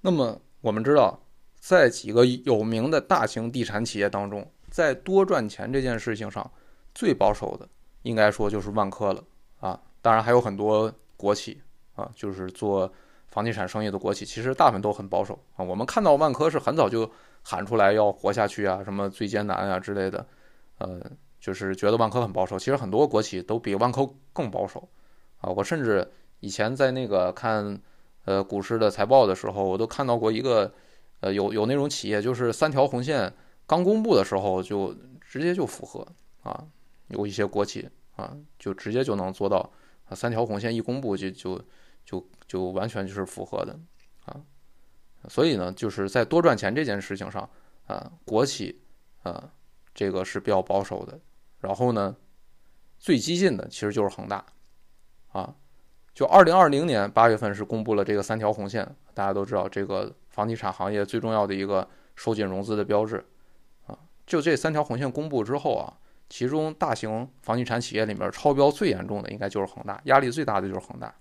[0.00, 1.20] 那么我们知道，
[1.60, 6.50] 在几个有名的大型地产企业当中，在多赚钱这件事情上，
[6.94, 7.68] 最保守的
[8.02, 9.22] 应该说就是万科了，
[9.60, 11.60] 啊，当然还有很多国企，
[11.94, 12.92] 啊，就是做。
[13.28, 15.62] 房地产生意的国企其实大部分都很保守啊。
[15.62, 17.10] 我们看到万科是很早就
[17.48, 20.26] 喊出来要活下去啊，什么最艰难啊之类的，
[20.78, 21.00] 呃，
[21.38, 22.58] 就是觉得万科很保守。
[22.58, 24.88] 其实很多国企都比万科更保守
[25.38, 25.48] 啊。
[25.50, 27.80] 我甚至以前在那个看
[28.24, 30.74] 呃股市的财报的时候，我都看到过一个
[31.20, 33.32] 呃有有那种企业，就是三条红线
[33.64, 36.04] 刚公布的时候就直接就符合
[36.42, 36.64] 啊，
[37.10, 39.70] 有一些国企啊就直接就能做到
[40.08, 41.64] 啊，三条红线一公布就就。
[42.08, 43.76] 就就完全就是符合的，
[45.28, 47.48] 所以呢，就是在多赚钱这件事情上
[47.86, 48.80] 啊，国企
[49.22, 49.50] 啊
[49.94, 51.18] 这个是比较保守的。
[51.60, 52.16] 然后呢，
[52.98, 54.44] 最激进的其实就是恒大
[55.28, 55.54] 啊。
[56.14, 63.22] 就二零二零年八月份是公布了这个三条红线，大家都知道这个房地产行业最重要的一个收紧融资的标志
[63.86, 63.98] 啊。
[64.26, 65.92] 就这三条红线公布之后啊，
[66.30, 71.14] 其中大型房地产企业里面超标最严重的应该就是恒大，压力最大的就是恒大。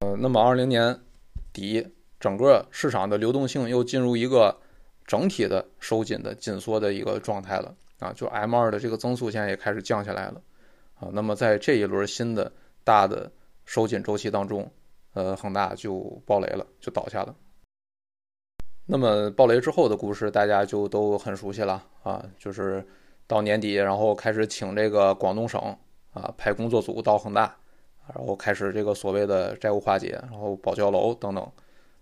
[0.00, 1.00] 呃，那么二零年
[1.52, 1.86] 底，
[2.26, 4.58] 整个市场的流动性又进入一个
[5.06, 10.42] 整体的收紧的紧缩的一个状态了啊，就 M 二的这个增速现在也开始降下来了
[10.98, 11.08] 啊。
[11.12, 13.30] 那么在这一轮新的大的
[13.64, 14.68] 收紧周期当中，
[15.12, 17.32] 呃，恒大就爆雷了，就倒下了。
[18.86, 22.84] 那么爆雷之后的故事，大家就都很熟悉了啊，就是
[23.28, 25.60] 到年底，然后开始请这个广东省
[26.12, 27.56] 啊派工作组到恒大。
[28.12, 31.52] 然后开始这个所谓的债务化解，然后保交楼等等，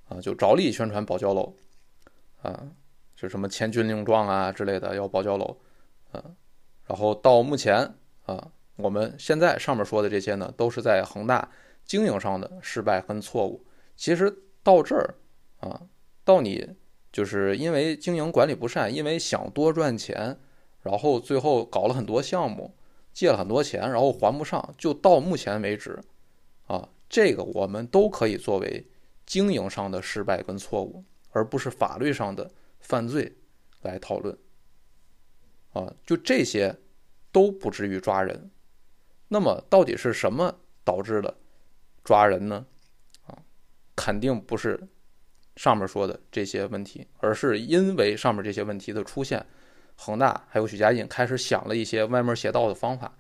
[0.09, 1.55] 啊，就着力宣传保交楼，
[2.43, 2.69] 啊，
[3.17, 5.57] 就什么签军令状啊之类的要保交楼，
[6.13, 6.23] 啊，
[6.87, 7.95] 然后到目前
[8.27, 11.51] 啊，我们现在上面说的这些呢，都是在恒大
[11.85, 13.65] 经营上的失败跟错误。
[13.97, 15.15] 其实到这儿
[15.61, 15.83] 啊，
[16.25, 16.75] 到你
[17.13, 20.39] 就是因为经营管理不善，因为想多赚钱，
[20.83, 22.75] 然后最后搞了很多项目，
[23.13, 25.99] 借了很多钱，然后还不上，就到目前为止
[26.67, 28.87] 啊，这个我们都可以作为
[29.27, 33.33] 经营上的失败跟错误，而不是法律上的犯罪
[33.83, 34.37] 来讨论。
[35.73, 36.75] 啊，就这些
[37.33, 38.51] 都不至于抓人。
[39.27, 41.37] 那么到底是什么导致了
[42.05, 42.65] 抓人呢？
[43.27, 43.37] 啊，
[43.97, 44.81] 肯定不是
[45.57, 49.45] 上面说的这些问题，而是因为上面这些问题的出现，
[49.97, 53.17] 恒大还有许家印开始想了一些歪门邪道的方法，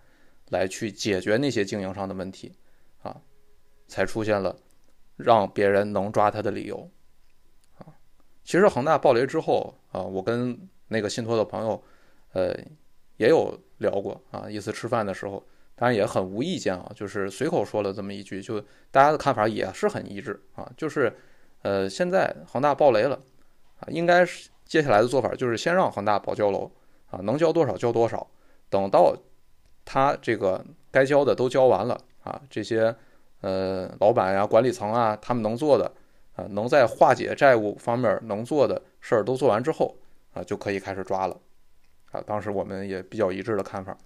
[0.50, 2.52] 来去解决那些经营上的问题，
[3.02, 3.20] 啊，
[3.88, 4.56] 才出现了
[5.16, 6.90] 让别人能抓他的理由。
[7.78, 7.86] 啊，
[8.44, 11.82] 其实恒大暴雷之后啊，我跟那个信托的朋友。
[12.32, 12.52] 呃，
[13.16, 15.40] 也有聊过啊，一次吃饭的时候，
[15.76, 21.16] 当然也很无意间啊，就是随口说了这么一句，就大家的看法也是很一致啊，就是，
[21.62, 23.14] 呃，现在恒大暴雷了
[23.78, 26.68] 啊，应该是接下来的做法就是先让恒大保交楼
[27.08, 28.28] 啊，能交多少交多少，
[28.68, 29.16] 等到
[29.84, 32.92] 他这个该交的都交完了啊，这些
[33.44, 35.84] 呃老板呀、管理层啊，他们能做的
[36.34, 39.94] 啊，能在化解债务方面能做的事儿都做完之后
[40.32, 41.38] 啊，就可以开始抓了。
[42.10, 43.96] 啊，当时我们也比较一致的看法。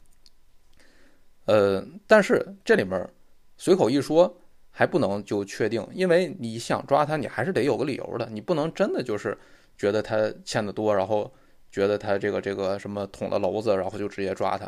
[1.45, 3.09] 呃，但是这里面
[3.57, 4.37] 随口一说
[4.71, 9.37] 还不能就确定，因为你想抓他，你还是得有个理由的，你不能真的就是
[9.77, 11.33] 觉得他欠的多，然后
[11.71, 14.67] 觉得他这个这个什么捅了娄子，然后就直接抓他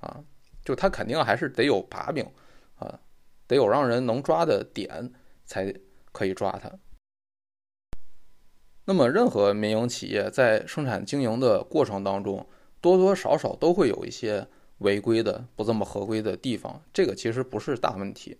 [0.00, 0.18] 啊，
[0.64, 2.26] 就他肯定还是得有把柄，
[3.48, 5.12] 得有让人能抓的点
[5.44, 5.74] 才
[6.12, 6.70] 可以抓他。
[8.84, 12.48] 那么，任何民营企业在生产经营的过程当中，
[12.80, 14.46] 多多少少都会有一些
[14.78, 18.38] 违规的、不这么合规的地方，这个其实不是大问题。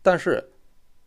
[0.00, 0.52] 但是，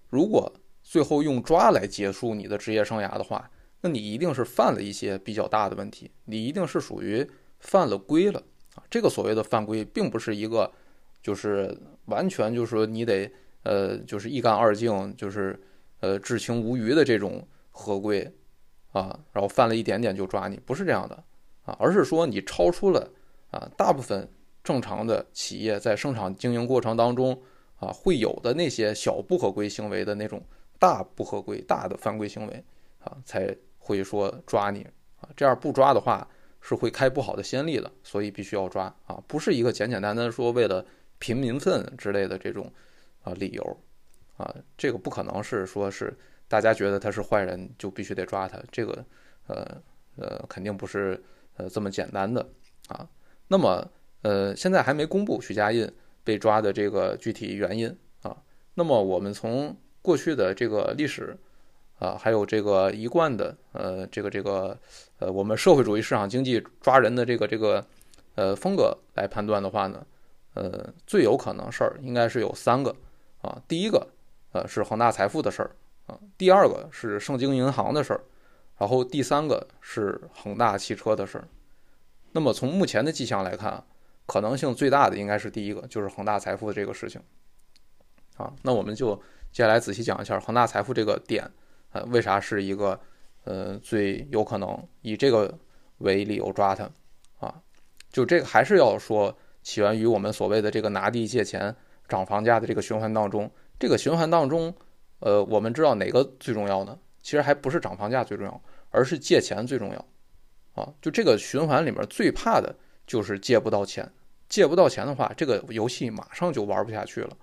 [0.10, 0.54] 如果
[0.84, 3.50] 最后用抓来结束你的职业生涯的话，
[3.82, 7.28] 那你一定是犯了一些比较大的问题，你一定是属于
[7.60, 8.44] 犯了规了
[8.76, 8.84] 啊！
[8.90, 10.72] 这个所谓的犯规，并不是一个
[11.24, 13.32] 就是完全就是说你得
[13.63, 15.60] 呃就是一干二净，就是
[16.00, 18.32] 呃知情无余的这种合规
[18.91, 21.24] 啊，然后犯了一点点就抓你，不是这样的。
[21.63, 23.10] 啊，而是说你超出了
[23.50, 24.30] 啊，大部分
[24.63, 27.36] 正常的企业在生产经营过程当中
[27.78, 30.39] 啊会有的那些小不合规行为的那种
[30.78, 32.63] 大不合规、大的犯规行为
[33.04, 34.86] 啊，才会说抓你
[35.20, 35.28] 啊。
[35.36, 36.28] 这样不抓的话
[36.62, 40.86] 是会开不好的先例的，所以必须要抓啊，不是一个简简单单说为了
[41.26, 42.72] 平民愤之类的这种
[43.24, 43.64] 啊理由
[44.38, 46.14] 啊，这个不可能是说是
[46.48, 49.06] 大家觉得他是坏人就必须得抓他，这个
[49.48, 49.82] 呃
[50.18, 51.20] 呃肯定不是。
[51.58, 52.46] 呃，这么简单的
[52.90, 53.08] 啊，
[53.48, 53.90] 那么
[54.24, 55.90] 呃，现在还没公布许家印
[56.22, 57.88] 被抓的这个具体原因
[58.24, 58.36] 啊。
[58.74, 61.34] 那么我们从过去的这个历史
[61.98, 64.78] 啊，还有这个一贯的呃，这个这个
[65.20, 67.88] 呃，我们社会主义市场经济抓人的这个这个
[68.36, 70.06] 呃风格来判断的话呢，
[70.56, 72.94] 呃，最有可能事儿应该是有三个
[73.41, 73.62] 啊。
[73.68, 74.08] 第一个
[74.52, 75.76] 呃是恒大财富的事儿
[76.08, 78.22] 啊，第二个是盛京银行的事儿。
[78.78, 81.48] 然后第三个是恒大汽车的事儿，
[82.34, 83.82] 那么从目前的迹象来看，
[84.26, 87.22] 可能性最大的应该是第一个，就是恒大财富的这个事情。
[88.36, 89.15] 啊，那我们就
[89.54, 91.50] 接下来仔细讲一下恒大财富这个点，
[91.94, 93.00] 呃，为啥是一个
[93.46, 95.58] 呃最有可能以这个
[96.00, 96.84] 为理由抓他？
[97.39, 97.62] 啊，
[98.12, 99.34] 就这个还是要说
[99.65, 101.75] 起源于我们所谓的这个拿地借钱
[102.08, 103.49] 涨房价的这个循环当中，
[103.80, 104.71] 这个循环当中，
[105.21, 106.95] 呃，我们知道哪个最重要呢？
[107.23, 110.06] 其实还不是涨房价最重要，而是借钱最重要，
[110.75, 112.75] 啊，就这个循环里面最怕的
[113.08, 114.08] 就是借不到钱，
[114.47, 117.36] 借不到钱的话，这个游戏马上就玩不下去了。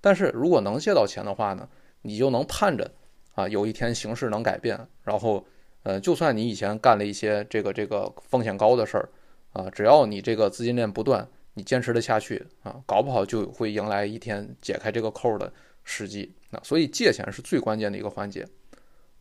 [0.00, 1.68] 但是如果能借到钱的话呢，
[2.02, 2.88] 你就能盼着
[3.34, 5.44] 啊，有一天形势能改变，然后，
[5.82, 9.08] 呃，就算你以前干了一些这个这个风险高的事儿，
[9.54, 16.34] 啊，只要你这个资金链不断，你坚持的下去啊，搞不好就会迎来一天解开这个扣的时机。
[16.50, 18.46] 那所以借钱是最关键的一个环节。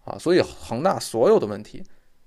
[0.06, 1.82] 啊，所以恒大所有的问题，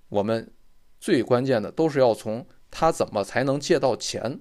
[0.09, 0.51] 我们
[0.99, 4.41] 最关键的都是要从他怎么才能借到钱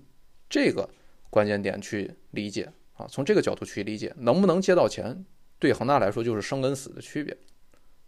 [0.49, 0.89] 这个
[1.30, 5.25] 关键点去理解啊，从这个角度去理解，能不能借到钱，
[5.60, 7.36] 对恒大来说就是生跟死的区别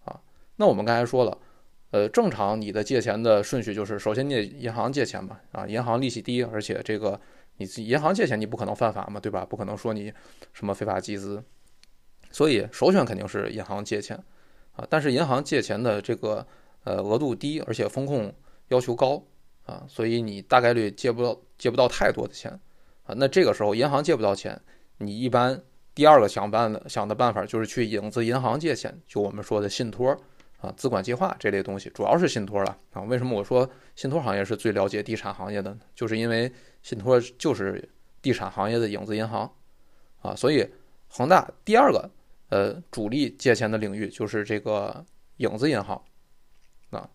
[0.06, 0.18] 啊。
[0.56, 1.38] 那我们刚才说了，
[1.92, 7.20] 呃，正常你的借钱的顺序就是，首先你得银行借钱嘛，啊，银行利息低，而且这个
[7.58, 9.46] 你银行借钱你不可能犯法嘛，对吧？
[9.46, 10.14] 不可能说你
[10.54, 11.44] 什么非法集资，
[12.32, 14.18] 所以首选肯定是银行借钱。
[14.76, 16.46] 啊，但是银行借钱的这个
[16.84, 18.32] 呃额度低，而且风控
[18.68, 19.24] 要求高
[19.66, 22.52] 啊，所以你大概率借不到借不到太多的钱
[23.04, 24.62] 啊，那这个时候银行借不到钱，
[25.00, 25.60] 你一般
[25.96, 30.16] 第二个想办的想的办法就是去影子银行借钱，就我们说的信托
[30.58, 33.02] 啊、资管计划这类东西，主要是信托了啊。
[33.04, 35.80] 为什么我说信托行业是最了解地产行业的呢？
[35.94, 37.88] 就是因为信托就是
[38.22, 39.52] 地产行业的影子银行
[40.22, 40.68] 啊，所以
[41.08, 42.10] 恒大第二个
[42.50, 45.06] 呃主力借钱的领域就是这个
[45.38, 46.02] 影子银行
[46.90, 47.08] 啊。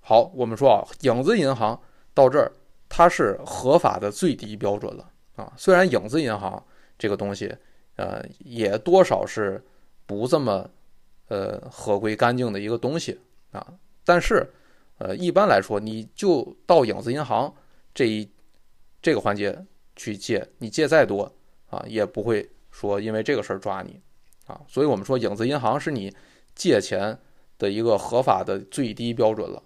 [0.00, 1.80] 好，我们说啊，影子银行
[2.12, 2.50] 到这儿
[2.88, 5.10] 它是合法的最低标准了。
[5.36, 6.62] 啊，虽然影子银行
[6.98, 7.54] 这个东西，
[7.96, 9.64] 呃，也多少是
[10.06, 10.68] 不这么，
[11.30, 13.18] 呃，合规干净的一个东西
[13.52, 13.66] 啊，
[14.04, 14.46] 但是，
[14.98, 17.54] 呃，一般来说，你就到影子银行
[17.94, 18.28] 这一
[19.00, 19.64] 这个环节
[19.94, 21.32] 去借，你借再多
[21.70, 24.00] 啊，也不会说因为这个事儿抓你
[24.46, 26.12] 啊，所以我们说影子银行是你
[26.54, 27.16] 借钱
[27.56, 29.62] 的一个合法的最低标准了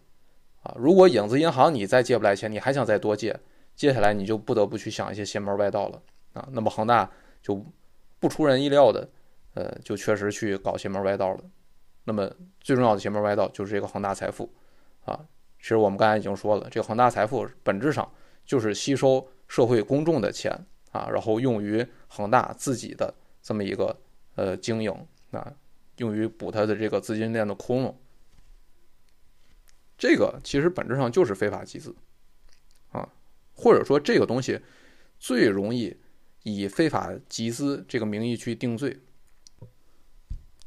[0.62, 3.40] 啊，如果影子银行你再借不来钱，你还想再多借。
[3.76, 6.00] 接下来你就不得不去想一些邪门歪道了
[6.32, 6.48] 啊！
[6.52, 7.10] 那么恒大
[7.42, 7.60] 就
[8.20, 9.08] 不出人意料的，
[9.54, 11.40] 呃，就确实去搞邪门歪道了。
[12.04, 14.52] 那么最重要的邪门歪道就是这个恒大财富
[15.04, 15.26] 啊。
[15.58, 18.10] 其实我们刚才已经说了，这个恒大财富本质上
[18.44, 20.52] 就是吸收社会公众的钱
[20.92, 23.98] 啊，然后用于恒大自己的这么一个
[24.34, 24.94] 呃经营
[25.30, 25.52] 啊，
[25.96, 27.94] 用于补它的这个资金链的窟窿。
[29.96, 31.94] 这个其实本质上就是非法集资。
[32.90, 33.08] 啊
[33.56, 34.60] 或者说这个东西
[35.18, 35.96] 最容易
[36.42, 39.00] 以非法集资这个名义去定罪。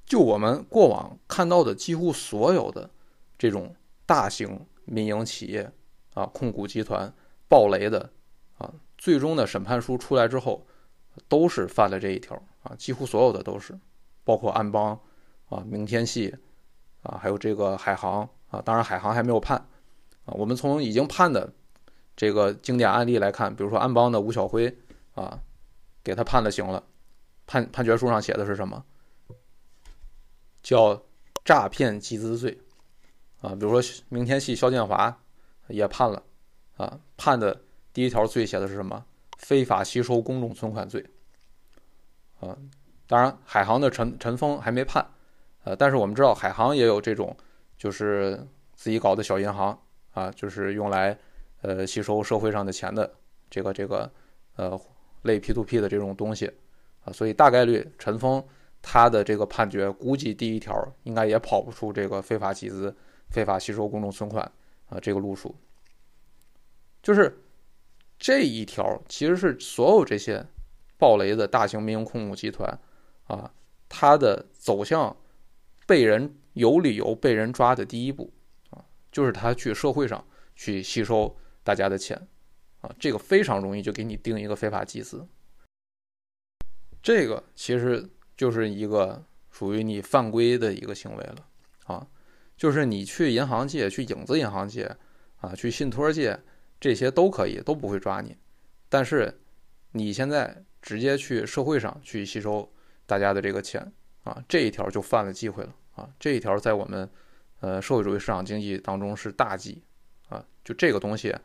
[0.07, 2.89] 就我们过往看到的几乎所有的
[3.37, 3.75] 这种
[4.07, 5.71] 大型民营企业
[6.15, 7.13] 啊、控股集团
[7.47, 8.09] 暴雷的
[8.57, 10.65] 啊，最终的审判书出来之后，
[11.27, 13.77] 都是犯了这一条啊，几乎所有的都是，
[14.23, 14.99] 包括安邦
[15.49, 16.33] 啊、明天系
[17.03, 19.57] 啊，还有这个海航啊，当然海航还没有判
[20.25, 21.53] 啊，我们从已经判的。
[22.19, 24.75] 这个经典案例来看，比如说安邦的吴晓辉
[25.13, 25.39] 啊，
[26.03, 26.83] 给他判了刑了，
[27.45, 28.83] 判判决书上写的是什么？
[30.67, 31.01] 叫
[31.45, 32.57] 诈骗集资罪
[33.39, 33.55] 啊。
[33.55, 35.17] 比如说明天系肖建华
[35.69, 36.21] 也判了
[36.75, 37.61] 啊，判的
[37.93, 39.05] 第一条罪写的是什么？
[39.37, 41.05] 非法吸收公众存款罪
[42.41, 42.57] 啊。
[43.07, 45.07] 当然，海航的陈陈峰还没判，
[45.63, 47.33] 呃，但是我们知道海航也有这种
[47.77, 49.79] 就是自己搞的小银行
[50.11, 51.17] 啊，就是用来。
[51.63, 53.11] 呃，吸收社会上的钱的
[53.49, 54.09] 这个这个
[54.57, 54.79] 呃
[55.23, 56.45] 类 P to P 的这种东西
[57.03, 58.41] 啊，所以大概率陈峰
[58.81, 62.95] 他的这个判决估计第一条应该也跑不出这个非法集资、
[63.29, 64.51] 非法吸收公众存款
[64.89, 65.55] 啊这个路数。
[67.01, 67.41] 就是
[68.17, 70.45] 这一条其实是所有这些
[70.97, 72.79] 暴雷的大型民营控股集团
[73.27, 73.53] 啊，
[73.87, 75.15] 它的走向
[75.85, 78.31] 被人有理由被人抓的第一步
[78.69, 81.37] 啊，就是他去社会上去吸收。
[81.63, 82.15] 大家的钱，
[82.79, 85.27] 啊，这个非常容易就给你定一个非法集资，
[87.03, 89.21] 这个其实就是一个
[89.51, 91.45] 属于你犯规的一个行为了，
[91.85, 92.07] 啊，
[92.55, 94.95] 就是你去银行借，去影子银行借，
[95.41, 96.39] 啊，去信托借，
[96.79, 98.37] 这些都可以，都不会抓你，
[98.87, 99.37] 但是
[99.91, 102.71] 你现在直接去社会上去吸收
[103.05, 103.91] 大家的这个钱，
[104.23, 107.09] 啊，这一条就犯了忌讳了，啊，这一条在我们
[107.59, 109.81] 呃社会主义市场经济当中是大忌，
[110.29, 111.35] 啊，就这个东西。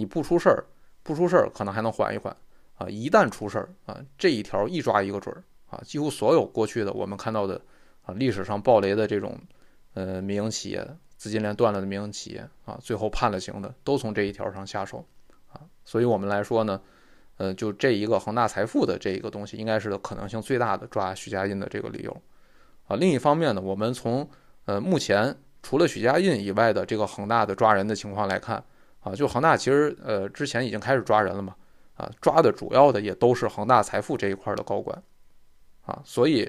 [0.00, 0.64] 你不出事儿，
[1.02, 2.32] 不出事儿可能还能缓一缓
[2.76, 2.86] 啊！
[2.88, 5.80] 一旦出事儿啊，这一条一抓一个准儿啊！
[5.84, 7.60] 几乎所有过去的我们看到的
[8.02, 9.38] 啊历史上暴雷的这种
[9.94, 15.04] 呃民营企业资金链断了的民营企业啊，最后判了刑的都从这一条上下手
[15.52, 15.60] 啊！
[15.84, 16.80] 所以我们来说呢，
[17.36, 22.22] 呃，就这一个恒大财富的这一个东西，应该是可能性最大的抓许家印的这个理由
[22.86, 22.96] 啊。
[22.96, 24.28] 另一方面呢，我们从
[24.64, 28.64] 呃目前除了许家印以外的这个恒大的抓人的情况来看。
[29.00, 31.54] 啊，就恒大其实呃之前已经开始抓人了嘛，
[31.94, 35.00] 啊，抓的主要的也都是恒大财富这一块的高管，
[35.88, 36.48] 啊，所以，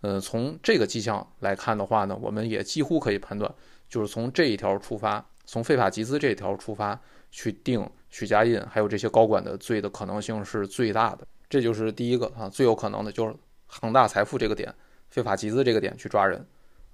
[0.00, 3.52] 呃，从这个迹象来看的话呢，我们也几乎可以判断，
[3.88, 7.00] 就是从这一条出发，从非法集资这一条出发
[7.30, 13.34] 去定许家印还有这些高管的罪的可能性是最大的，这就是第一个啊，最有可能的就是
[13.66, 14.74] 恒大财富这个点，
[15.08, 16.44] 非法集资这个点去抓人，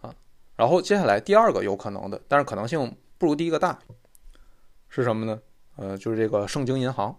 [0.03, 0.15] 啊，
[0.55, 3.79] 然后接下来第二个有可能的，但是可能性不如第一个大。
[4.89, 5.41] 是什么呢？
[5.77, 7.15] 呃，就是这个盛京银行。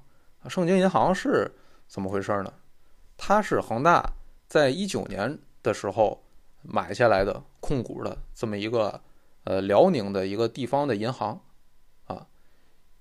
[0.47, 1.51] 盛京银行是
[1.87, 2.53] 怎么回事呢？
[3.17, 4.01] 它是恒大
[4.47, 6.23] 在一九年的时候
[6.61, 9.01] 买下来的控股的这么一个
[9.43, 11.41] 呃辽宁的一个地方的银行
[12.05, 12.27] 啊。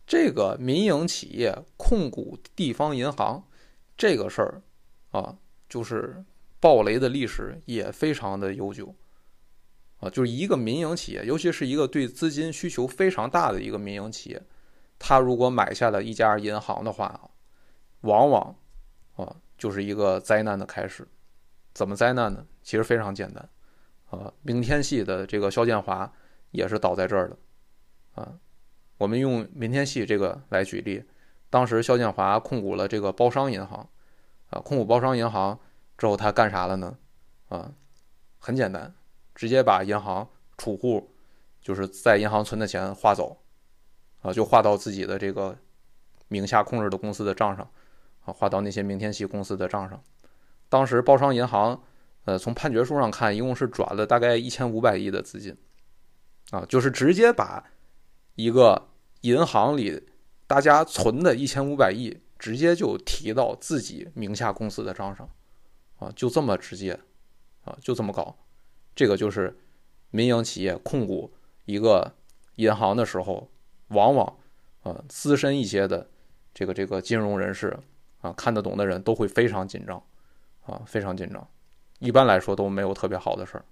[0.07, 3.43] 这个民营企业控股地方银行
[3.97, 4.63] 这个事儿
[5.11, 5.37] 啊，
[5.69, 6.25] 就是
[6.61, 8.95] 暴雷的历史也非常的悠久
[9.99, 10.11] 啊。
[10.11, 14.43] 就是一个民营企业，尤其是一个对资金需求非常大的一个民营企业。
[14.99, 17.31] 他如果买下了一家银行的话，
[18.03, 18.57] 往往
[19.17, 21.07] 啊，就是一个灾难的开始。
[21.77, 22.43] 怎么灾难呢？
[22.63, 23.49] 其实非常简单，
[24.09, 26.11] 啊，明天系的这个肖建华
[26.51, 27.37] 也是倒在这儿的，
[28.15, 28.33] 啊，
[28.97, 31.05] 我们用明天系这个来举例，
[31.51, 33.87] 当时肖建华控股了这个包商银行，
[34.49, 35.61] 啊，控股包商银行
[35.99, 36.97] 之后他干啥了呢？
[37.51, 37.71] 啊，
[38.39, 38.95] 很简单，
[39.35, 41.15] 直接把银行储户
[41.61, 43.37] 就是在银行存的钱划走，
[44.23, 45.55] 啊，就划到自己的这个
[46.29, 47.71] 名下控制的公司的账上，
[48.25, 50.03] 啊，划到那些明天系公司的账上。
[50.69, 51.83] 当时包商银行，
[52.25, 55.57] 呃，从判决书上看，一共是转了大概一千五百亿的资金，
[56.51, 57.65] 啊，就是直接把
[58.35, 58.89] 一个
[59.21, 60.09] 银行里
[60.47, 65.29] 大家存的一千五百亿，直接就提到自己名下公司的账上，
[65.99, 66.99] 啊，就这么直接，
[67.65, 68.37] 啊，就这么搞，
[68.95, 69.57] 这个就是
[70.11, 71.33] 民营企业控股
[71.65, 72.15] 一个
[72.57, 73.49] 银行的时候，
[73.89, 74.37] 往往，
[74.83, 76.11] 呃，资深一些的
[76.53, 77.79] 这个这个金融人士
[78.21, 80.03] 啊，看得懂的人都会非常紧张。
[80.67, 81.49] 啊，非常紧张，
[82.01, 83.65] 一般来说都没有特别好的事儿，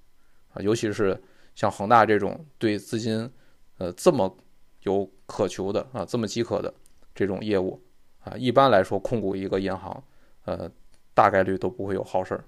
[0.53, 1.21] 啊，尤其是
[1.55, 3.31] 像恒大这种对资金，
[3.79, 4.35] 呃，这么
[4.83, 6.73] 有渴求的啊，这么饥渴的
[7.15, 7.83] 这种业务，
[8.23, 10.03] 啊，一般来说控股一个银行，
[10.45, 10.71] 呃，
[11.15, 12.45] 大概率都不会有好事儿。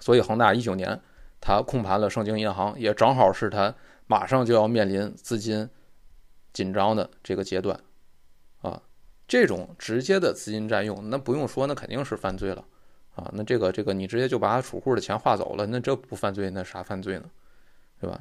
[0.00, 1.00] 所以恒大一九年
[1.40, 3.74] 他控盘了盛京银行，也正好是他
[4.06, 5.68] 马上就要面临资金
[6.52, 7.78] 紧张的这个阶段，
[8.62, 8.82] 啊，
[9.28, 12.64] 这种直接的资金占用，那不用说，那肯定是犯罪了。
[13.14, 17.24] 啊，那这个这个你直接就把储户的钱划走了，那这不犯罪，那啥犯罪呢？
[18.00, 18.20] 对吧？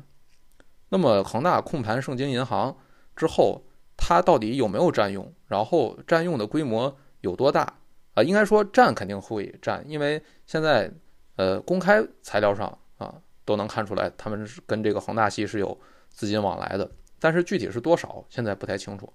[0.89, 2.75] 那么恒大控盘盛京银行
[3.15, 3.63] 之后，
[3.95, 5.33] 它到底有没有占用？
[5.47, 7.73] 然后占用的规模有多大？
[8.13, 10.91] 啊，应该说占肯定会占，因为现在
[11.37, 13.15] 呃公开材料上啊
[13.45, 15.79] 都能看出来，他们是跟这个恒大系是有
[16.09, 19.11] 资金往来的，但是具体是多少，现在不太清楚。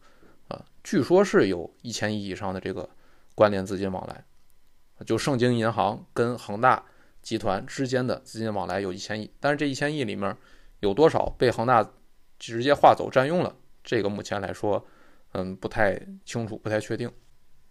[0.48, 2.88] 啊，据说是有一千亿以上的这个
[3.34, 4.24] 关联资金往来。
[5.04, 6.82] 就盛京银行跟恒大
[7.20, 10.34] 集团之间的资金往来有一千亿，但是这一千亿里面
[10.80, 11.86] 有多少被恒大
[12.38, 13.54] 直接划走占用了？
[13.84, 14.84] 这个目前来说，
[15.32, 17.10] 嗯，不太清楚，不太确定。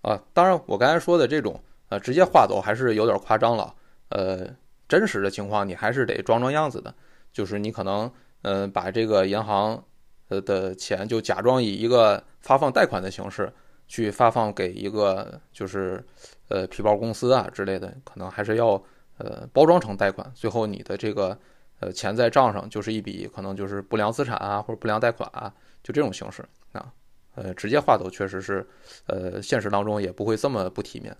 [0.01, 1.59] 啊，当然我刚才说的这种
[1.89, 3.73] 呃直接划走还是有点夸张了。
[4.09, 4.47] 呃，
[4.87, 6.93] 真实的情况你还是得装装样子的，
[7.33, 8.11] 就是你可能
[8.43, 9.83] 嗯把这个银行
[10.29, 13.51] 呃的钱就假装以一个发放贷款的形式。
[13.87, 16.03] 去发放给一个就是
[16.49, 18.81] 呃皮包公司啊之类的，可能还是要
[19.17, 21.37] 呃包装成贷款，最后你的这个
[21.79, 26.91] 呃钱在账上就是一笔可能就是不良资产啊或者不良贷款啊，就这种形式啊，
[27.35, 28.67] 呃直接划走确实是
[29.05, 31.15] 呃现实当中也不会这么不体面，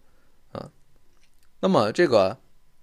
[0.53, 0.69] 嗯，
[1.59, 2.35] 那么这个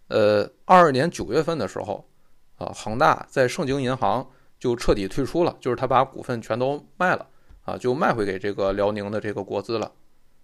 [0.09, 2.09] 呃二二年九月份的时候
[2.57, 4.25] 啊，恒大在盛京银行
[4.61, 7.27] 就彻底退出了，就是他把股份全都卖了。
[7.65, 9.93] 啊，就卖回给这个辽宁的这个国资了，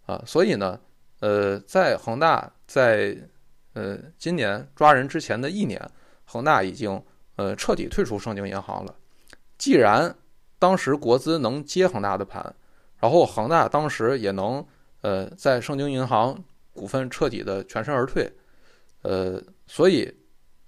[0.06, 0.78] 啊，所以呢，
[1.20, 3.16] 呃，在恒大在
[3.72, 5.80] 呃今年抓人之前的一年，
[6.24, 7.02] 恒大已经
[7.36, 8.94] 呃彻底退出盛京银行了。
[9.56, 10.14] 既然
[10.58, 12.54] 当时国资能接恒大的盘，
[12.98, 14.64] 然后恒大当时也能
[15.00, 16.40] 呃在盛京银行
[16.72, 18.32] 股份彻底的全身而退，
[19.02, 20.12] 呃，所以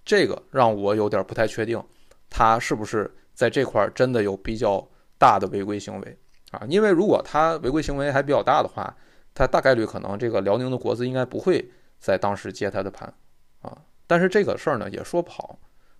[0.04, 1.80] 这个让我有点不太确定，
[2.28, 4.84] 他是不是在这块真的有比较
[5.16, 6.18] 大的违规行为。
[6.50, 8.92] 啊，因为如果他违规行为还比较大的话，
[9.32, 11.70] 他大概率可能这个辽宁的国资应该不会
[12.00, 13.14] 在当时接他的盘，
[13.62, 13.78] 啊，
[14.08, 15.56] 但是这个事儿呢也说不好，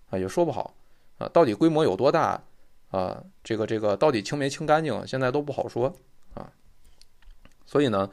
[0.09, 0.75] 啊也说不好，
[1.19, 2.43] 啊到底规模有多大，
[2.89, 5.95] 啊这个这个到底清没清干净，现在都不好说，
[6.33, 6.51] 啊，
[7.65, 8.09] 所以呢，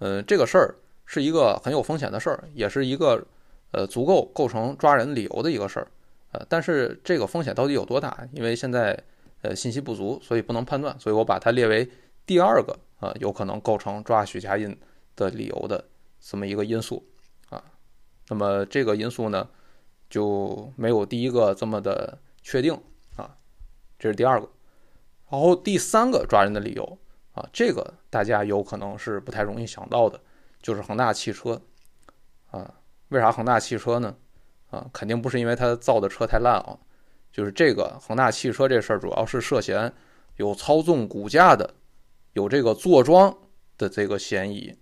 [0.00, 0.74] 嗯这个事儿
[1.06, 3.26] 是一个很有风险的事儿，也是一个
[3.70, 5.88] 呃足够构成抓人理由的一个事儿，
[6.32, 8.28] 呃但是这个风险到底有多大？
[8.32, 9.02] 因为现在。
[9.42, 11.88] 呃，信息不足，所以不能判断，所以我把它列为
[12.26, 14.76] 第二个啊，有可能构成抓许家印
[15.14, 15.84] 的理由的
[16.20, 17.06] 这么一个因素
[17.48, 17.62] 啊。
[18.28, 19.48] 那么这个因素呢，
[20.10, 22.74] 就没有第一个这么的确定
[23.16, 23.36] 啊，
[23.98, 24.48] 这是第二个。
[25.30, 26.98] 然后第三个抓人的理由
[27.32, 30.20] 啊，这个大家有可能是不太容易想到的，
[30.60, 31.62] 就是恒大汽车
[32.50, 32.74] 啊。
[33.10, 34.16] 为啥恒大汽车呢？
[34.70, 36.76] 啊，肯定不是因为它造的车太烂啊。
[37.30, 39.92] 就是这个恒大汽车这事儿，主要是涉嫌
[40.36, 41.74] 有操纵股价的，
[42.32, 43.36] 有这个坐庄
[43.76, 44.74] 的这个嫌疑。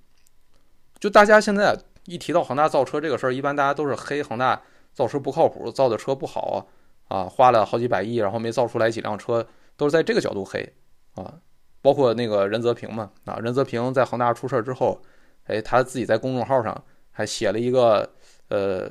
[0.98, 4.62] 就大家现在一提到恒大造车这个事儿，一般大家都是黑恒大
[4.94, 6.66] 造车不靠谱，造的车不好
[7.08, 10.72] 啊，花了好几百亿，然后没造出来几辆车，都是在这个角度黑
[11.14, 11.34] 啊。
[11.82, 15.02] 包括那个任泽平嘛，啊，任泽平在恒大出事儿之后，
[15.44, 18.10] 哎，他自己在公众号上还写了一个
[18.48, 18.90] 呃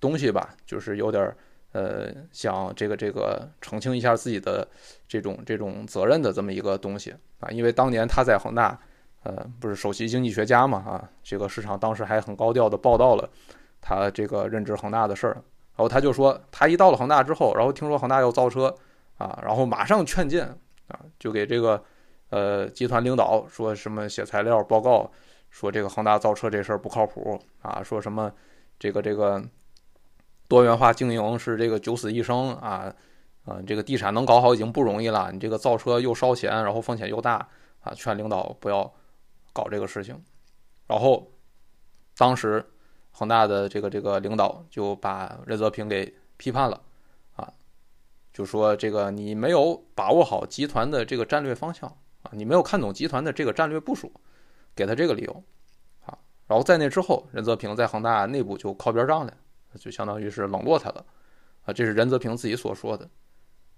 [0.00, 1.36] 东西吧，就是有点。
[1.72, 4.66] 呃，想这个这个澄清一下自己的
[5.06, 8.78] 这种这种责任的这么一个东西啊，因为当年他在恒大，
[9.22, 13.28] 呃，不是首席经济学家嘛啊，这个市场当时还很高调的报道了
[13.80, 18.74] 他这个任职恒大的事儿，然后他就说他一到了恒大之后，然后听说恒大要造车
[19.18, 20.48] 啊，然后马上劝谏
[20.88, 21.82] 啊，就给这个
[22.30, 25.10] 呃集团领导说什么写材料报告，
[25.50, 28.32] 说这个恒大造车这事儿不靠谱啊，说什么
[28.78, 29.42] 这个这个
[30.48, 32.92] 多元化经营是这个九死一生啊。
[33.44, 37.48] 啊，这个地产能搞好已经不容易了，你这个造车又烧钱，然后风险又大
[37.80, 37.94] 啊！
[37.94, 38.92] 劝领导不要
[39.54, 40.22] 搞这个事情。
[40.86, 41.32] 然后，
[42.18, 42.62] 当时
[43.10, 46.78] 恒大的这个这个领导就把任泽平给批判了
[47.36, 47.50] 啊，
[48.34, 51.88] 就说这个你没有把握好集团的这个战略方向
[52.24, 54.12] 啊，你没有看懂集团的这个战略部署，
[54.74, 55.42] 给他这个理由
[56.04, 56.18] 啊。
[56.46, 59.32] 然后在那之后，任泽平在恒大内部就靠边站了，
[59.76, 61.04] 就相当于是冷落他了
[61.64, 61.72] 啊。
[61.72, 63.08] 这是任泽平自己所说的。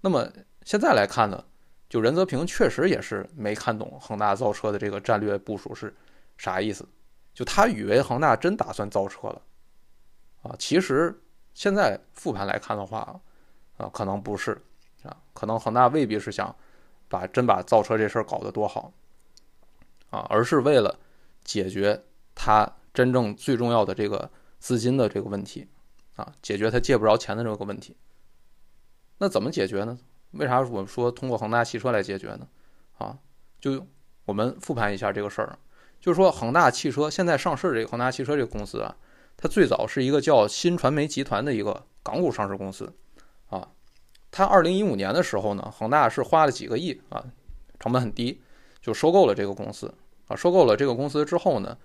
[0.01, 0.27] 那么
[0.63, 1.43] 现在来看呢，
[1.89, 5.93] 就任泽平确实也是没看懂恒大造车的这个战略部署是
[6.37, 6.87] 啥意思，
[7.33, 9.41] 就他以为恒大真打算造车了，
[10.41, 11.21] 啊，其实
[11.53, 13.21] 现在复盘来看的话，
[13.77, 14.59] 啊，可能不是，
[15.03, 16.55] 啊，可能恒大未必是想
[17.07, 18.91] 把真把造车这事儿搞得多好，
[20.09, 20.97] 啊，而是为了
[21.43, 22.01] 解决
[22.33, 25.67] 他真正最重要的这个资金的这个问题，
[26.21, 27.97] 啊，解决他借不着钱的这个问题。
[29.17, 29.97] 那怎么解决呢？
[30.31, 32.47] 为啥我们说通过恒大汽车来解决呢？
[32.99, 33.17] 啊，
[33.59, 33.85] 就
[34.25, 35.57] 我们复盘一下这个事儿，
[35.99, 38.95] 就是说恒大汽车现在上市这个恒大汽车这个公司啊，
[39.35, 42.93] 它最早是一个叫新传媒集团的一个港股上市公司，
[43.49, 43.67] 啊，
[44.29, 47.25] 它二零一五年的时候呢，恒大是花了几个亿啊，
[47.79, 48.41] 成本很低，
[48.79, 49.91] 就收购了这个公司
[50.27, 51.77] 啊，收购了这个公司之后呢，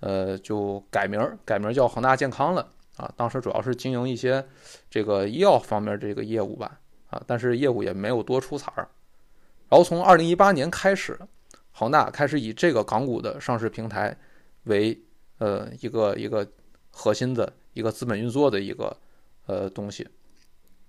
[0.00, 2.72] 呃，就改名改名叫恒大健康了。
[2.96, 4.46] 啊，当时主要是经营一些
[4.88, 6.78] 这个医药方面这个业务吧，
[7.10, 8.88] 啊，但是业务也没有多出彩儿。
[9.68, 11.18] 然后从二零一八年开始，
[11.72, 14.16] 恒大开始以这个港股的上市平台
[14.64, 14.96] 为
[15.38, 16.46] 呃一个一个
[16.90, 18.96] 核心的一个资本运作的一个
[19.46, 20.06] 呃东西。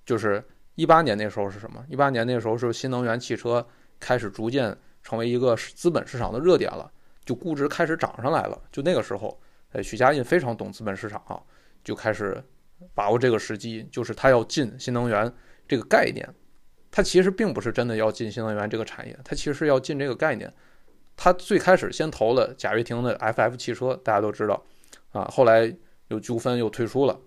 [0.05, 0.43] 就是
[0.75, 1.83] 一八年那时候是什么？
[1.89, 3.65] 一八年那时候是新能源汽车
[3.99, 6.91] 开始逐渐成为一个资本市场的热点了，
[7.25, 8.61] 就估值开始涨上来了。
[8.71, 9.41] 就那个时候，
[9.71, 11.41] 呃，许家印非常懂资本市场啊。
[11.85, 12.43] 就开始
[12.93, 15.33] 把握这个时机，就是他要进新能源
[15.65, 16.27] 这个概念，
[16.91, 20.53] 他其实并不是真的要进新能源这个产业，他其实要进这个概念。
[21.15, 24.61] 他最开始先投了贾跃亭的 FF 汽车，大家都知道
[25.11, 25.73] 啊，后来
[26.09, 27.17] 有纠纷又退出了。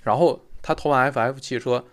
[0.00, 1.84] 然后他投完 FF 汽车，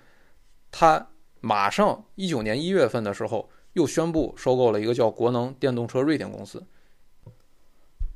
[0.71, 1.09] 他
[1.41, 6.65] 马上一九年一月份的时候又宣布收购了一个叫国能电动车瑞典公司。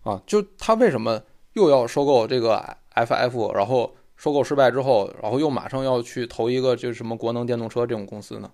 [0.04, 1.22] 啊，就他为什么
[1.56, 8.52] 又要收购这个？FF，然后收购失败之后，然后又马上要去投一个就是什么国能电动车这种公司呢？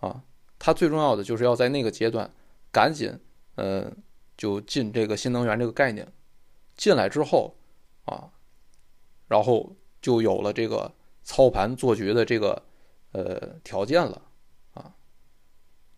[0.00, 0.22] 啊，
[0.58, 2.30] 他最重要的就是要在那个阶段
[2.70, 3.18] 赶紧，
[3.56, 3.90] 呃，
[4.36, 6.10] 就进这个新能源这个概念。
[6.76, 7.56] 进来之后，
[8.04, 8.30] 啊，
[9.26, 10.92] 然后就有了这个
[11.24, 12.62] 操盘做局的这个
[13.10, 14.22] 呃条件了，
[14.74, 14.94] 啊，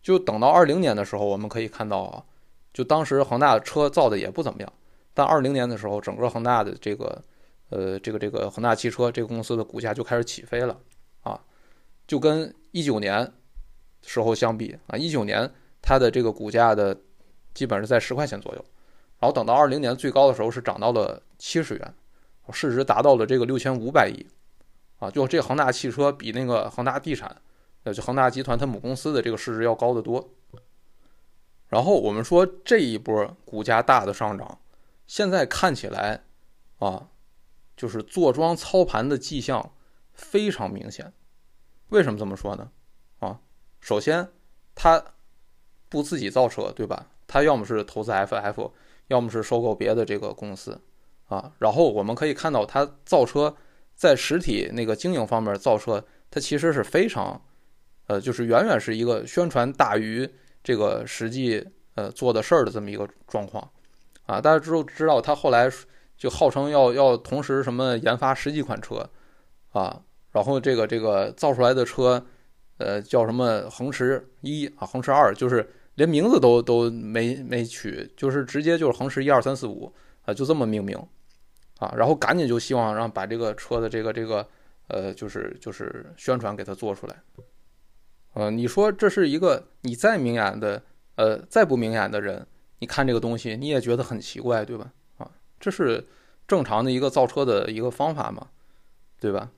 [0.01, 2.25] 就等到二零年的时候，我们可以看到啊，
[2.73, 4.73] 就当时恒大车造的也不怎么样，
[5.13, 7.21] 但二零年的时候，整个恒大的这个。
[7.73, 10.77] 呃，这个这个恒大汽车这个公司的股价就开始起飞了，
[11.21, 11.39] 啊，
[12.05, 13.31] 就跟一九年
[14.05, 15.49] 时候相比啊，一九年
[15.81, 16.93] 它的这个股价的
[17.53, 18.65] 基本是在十块钱左右，
[19.21, 21.93] 然后等到二零年最高的时候是涨到了七十元，
[22.51, 24.27] 市值达到了这个六千五百亿，
[24.99, 27.33] 啊，就这恒大汽车比那个恒大地产，
[27.83, 30.29] 呃，就恒大集团它母公司的这个市值要高得多。
[31.69, 34.59] 然后我们说这一波股价大的上涨，
[35.11, 36.23] 现在看起来
[36.79, 37.09] 啊。
[37.77, 39.73] 就是坐庄操盘的迹象
[40.13, 41.11] 非常明显，
[41.89, 42.69] 为什么这么说呢？
[43.17, 43.39] 啊，
[43.79, 44.29] 首先
[44.75, 45.03] 他
[45.89, 47.09] 不自己造车，对吧？
[47.25, 48.71] 他要么是投资 FF，
[49.07, 50.79] 要么是收购别的这个公司，
[51.25, 53.57] 啊，然后我们可以看到他造车
[53.95, 57.43] 在实体那个经营方面造车，他其实是非常，
[58.05, 60.29] 呃，就是远远是一个宣传大于
[60.63, 63.67] 这个实际呃做的事儿的这么一个状况，
[64.25, 65.71] 啊，大家都知道他后来。
[66.17, 69.09] 就号称要要同时什么研发十几款车，
[69.71, 69.99] 啊，
[70.29, 72.23] 然后这个这个造出来的车，
[72.77, 79.91] 呃，叫什么恒驰一啊，恒驰二，就是连名字都都没没取，就是直接就是恒驰一二三四五
[80.21, 80.95] 啊，就这么命名，
[81.79, 84.47] 啊，然后赶紧就希望让把这个车的这个这个
[84.89, 87.15] 呃，就是就是宣传给它做出来，
[88.33, 90.79] 呃，你说这是一个你再明眼的
[91.15, 92.45] 呃再不明眼的人，
[92.81, 94.91] 你看这个东西你也觉得很奇怪，对吧？
[95.17, 95.29] 啊
[95.59, 96.03] 这是
[96.47, 98.47] 正常的一个造车的一个方法嘛，
[99.19, 99.51] 对吧？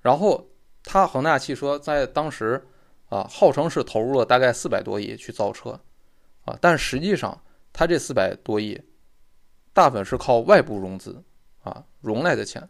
[0.00, 0.46] 然后
[0.84, 2.64] 他恒大汽车在当时
[3.08, 5.80] 啊，号称是投入了大概四百多亿去造车
[6.44, 7.36] 啊，但实际上
[7.72, 8.80] 它这四百多亿，
[9.72, 11.20] 大部分是靠外部融资
[11.64, 12.68] 啊融来的钱，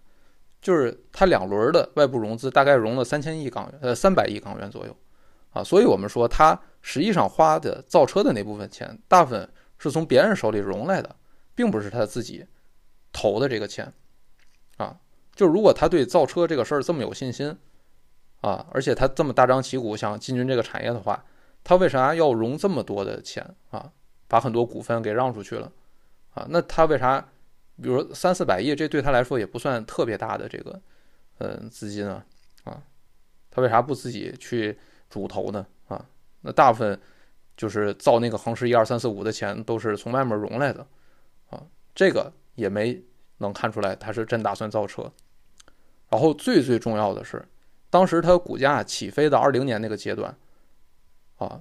[0.62, 4.96] 就是它两轮的外部融资大概融了三千亿港元，呃三百亿港元左右
[5.52, 6.58] 啊，所以我们说它
[6.88, 11.16] 实际上花的造车的那部分钱，大部分是从别人手里融来的，
[11.52, 12.46] 并不是他自己
[13.12, 13.92] 投的这个钱
[14.76, 14.96] 啊。
[15.34, 17.58] 就如果他对造车这个事儿这么有信心
[18.40, 21.24] 啊，而且他这么大张旗鼓想进军这个产业的话，
[21.64, 23.90] 他为啥要融这么多的钱啊？
[24.28, 25.72] 把很多股份给让出去了，
[26.34, 27.20] 啊，那他为啥，
[27.82, 30.80] 比如说三四百亿，这对他来说也不算特别大的这个，
[31.38, 32.24] 呃，资金啊，
[32.62, 32.80] 啊，
[33.50, 34.78] 他为啥不自己去
[35.10, 35.66] 主投呢？
[36.46, 36.98] 那大部分
[37.56, 40.86] 就是造那个恒驰一二三四五的钱都是从外面融来的，
[41.50, 41.60] 啊，
[41.92, 43.02] 这个也没
[43.38, 45.12] 能看出来他是真打算造车。
[46.08, 47.44] 然后最最重要的是，
[47.90, 50.34] 当时它股价起飞的二零年那个阶段，
[51.38, 51.60] 啊。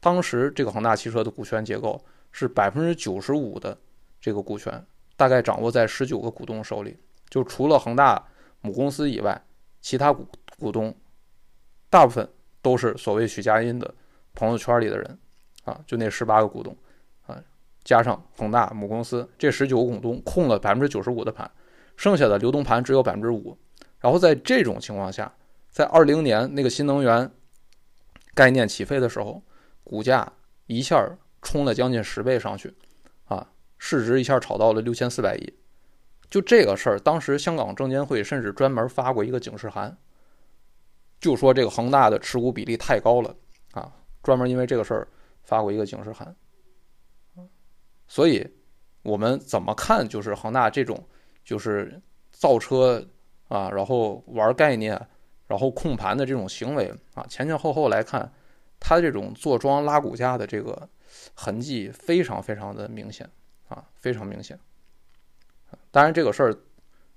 [0.00, 3.78] 当时这个恒大汽车的股权结构是百分之九十五的
[4.20, 4.84] 这个股权，
[5.16, 6.98] 大概掌握在十九个股东手里。
[7.28, 8.26] 就除了恒大
[8.62, 9.40] 母公司以外，
[9.80, 10.26] 其他股
[10.58, 10.92] 股东
[11.88, 12.28] 大部分
[12.60, 13.94] 都是所谓许家印的
[14.34, 15.18] 朋友圈里的人
[15.64, 16.76] 啊，就那十八个股东
[17.26, 17.42] 啊，
[17.84, 21.50] 加上恒大母公司这十九个股东控了百分之九十五的盘，
[21.96, 23.56] 剩下的流动盘只有百分之五。
[24.00, 25.32] 然后在这种情况下，
[25.70, 27.30] 在二零年那个新能源
[28.34, 29.42] 概念起飞的时候。
[29.84, 30.32] 股价
[30.68, 31.04] 一下
[31.42, 32.72] 冲了将近十倍上去，
[33.24, 33.46] 啊，
[33.78, 35.54] 市值一下炒到了六千四百亿。
[36.30, 39.98] 就这个事儿，当时香港证监会甚至专门发过一个警示函，
[41.20, 43.34] 就说这个恒大的持股比例太高了，
[44.22, 45.08] 专门因为这个事儿
[45.42, 46.34] 发过一个警示函。
[48.08, 48.46] 所以，
[49.02, 51.02] 我们怎么看就是恒大这种
[51.44, 52.00] 就是
[52.30, 53.06] 造车
[53.48, 55.00] 啊，然后玩概念，
[55.46, 58.32] 然后控盘的这种行为啊，前前后后来看。
[58.84, 60.88] 它这种坐庄拉股价的这个
[61.34, 63.30] 痕迹非常非常的明显
[63.68, 64.58] 啊，非常明显。
[65.92, 66.56] 当然这个事儿，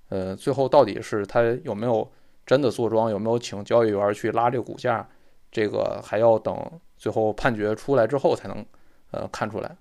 [0.10, 2.08] 呃，最后到底是他有没有
[2.46, 5.10] 真的坐庄，有没有请交易员去拉这个股价，
[5.50, 6.56] 这个还要等
[6.98, 8.66] 最后判决出来之后才能
[9.12, 9.76] 呃看出来。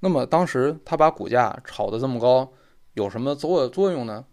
[0.00, 2.52] 那么当时他把股价炒得这么高，
[2.94, 4.24] 有什么作作用呢？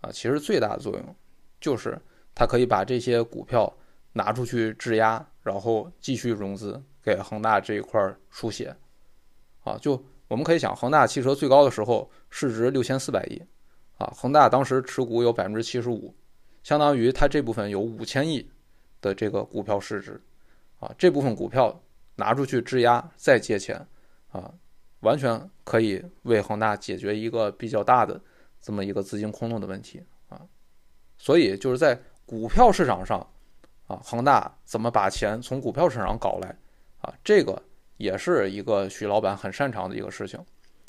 [0.00, 1.16] 啊，其实最大的作用
[1.60, 2.00] 就是
[2.34, 3.72] 他可以把这些股票
[4.12, 5.26] 拿出去质押。
[5.42, 8.76] 然后继续融资给恒大这一块输血，
[9.64, 13.42] 啊，就我们可以想，恒大汽车最高的时候市值六千四百亿，
[13.96, 16.14] 啊，恒大当时持股有百分之七十五，
[16.62, 18.50] 相当于它这部分有五千亿
[19.00, 20.22] 的这个股票市值，
[20.80, 21.80] 啊，这部分股票
[22.16, 23.86] 拿出去质押再借钱，
[24.32, 24.52] 啊，
[25.00, 28.20] 完全可以为恒大解决一个比较大的
[28.60, 30.40] 这么一个资金空洞的问题，啊，
[31.16, 33.24] 所以就是在股票市场上。
[33.86, 36.56] 啊，恒大怎么把钱从股票市场搞来？
[37.00, 37.60] 啊，这个
[37.96, 40.38] 也是一个许老板很擅长的一个事情。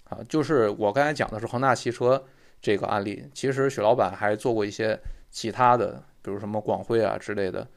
[0.03, 2.23] 啊，就是我刚才讲的是恒大汽车
[2.61, 4.99] 这个案例，其实许老板还做过一些
[5.31, 7.67] 其他的，比如什么广汇啊之类的，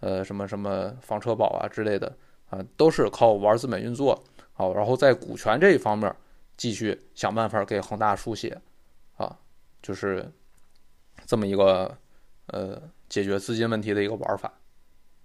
[0.00, 2.16] 呃，什么什么房车宝啊之类的，
[2.50, 4.22] 啊，都是靠玩资本运作，
[4.52, 6.14] 好，然后在股权这一方面
[6.56, 8.60] 继续想办法给恒大输血，
[9.16, 9.38] 啊，
[9.82, 10.30] 就是
[11.24, 11.96] 这么一个
[12.48, 14.52] 呃解决资金问题的一个玩法。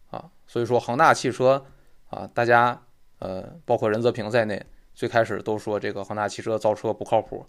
[0.09, 1.65] 啊，所以说恒大汽车
[2.09, 2.77] 啊，大家
[3.19, 4.61] 呃，包括任泽平在内，
[4.93, 7.45] 最开始都说这个恒大汽车造车不靠谱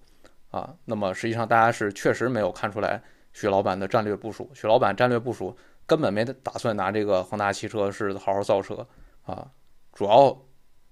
[0.52, 0.72] 啊。
[0.84, 3.02] 那么实际上大家是确实没有看出来
[3.32, 4.48] 徐老板的战略部署。
[4.54, 5.56] 徐老板战略部署
[5.86, 8.86] 根本没打算拿这个恒大汽车是好好造车
[9.24, 9.50] 啊，
[9.92, 10.36] 主要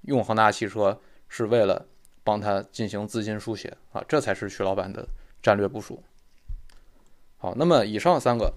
[0.02, 1.86] 用恒大汽车是为了
[2.24, 5.06] 帮他进行资金输血啊，这才是徐老板的
[5.42, 6.02] 战略部署。
[7.38, 8.52] 好，那么以上三个。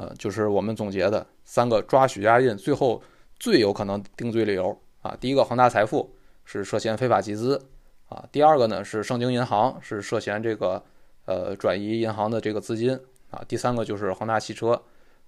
[0.00, 3.02] 呃，就是我们总结的三个抓许家印最后
[3.36, 5.16] 最有可能定罪理由啊。
[5.20, 6.14] 第一个，恒大财富
[6.44, 7.60] 是涉嫌非法集资
[8.08, 8.24] 啊。
[8.30, 10.80] 第二个呢是盛京银行是涉嫌这个
[11.24, 12.96] 呃转移银行的这个资金
[13.32, 13.42] 啊。
[13.48, 14.80] 第三个就是恒大汽车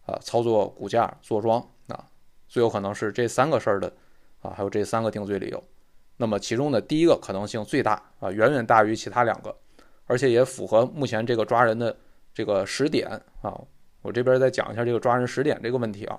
[0.07, 2.09] 啊操作股价坐庄啊，
[2.49, 3.93] 最有可能是这三个事儿的
[4.41, 5.63] 啊，还有这三个定罪理由。
[6.17, 9.57] 那么其中的第一个可能性最大啊，远远大于其他两个，
[10.07, 11.97] 而且也符合目前这个抓人的
[12.35, 13.09] 这个时点
[13.43, 13.59] 啊。
[14.03, 16.19] 我这边再讲一下这个抓人时点这个问题啊，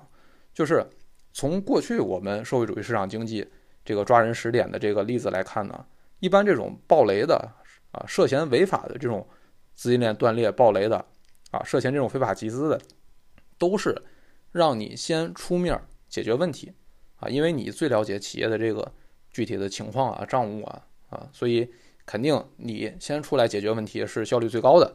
[0.54, 0.86] 就是
[1.32, 3.44] 从过去我们社会主义市场经济
[3.84, 5.84] 这个抓人时点的这个例子来看呢，
[6.20, 7.36] 一般这种暴雷的
[7.90, 9.26] 啊，涉嫌违法的这种
[9.74, 10.96] 资金链断裂、暴雷的
[11.50, 12.80] 啊，涉嫌这种非法集资的，
[13.62, 13.94] 都是
[14.50, 16.72] 让你先出面解决问题
[17.20, 18.92] 啊，因为你最了解企业的这个
[19.30, 21.72] 具体的情况啊、账务啊啊，所以
[22.04, 24.92] 肯定你先出来解决问题是效率最高的。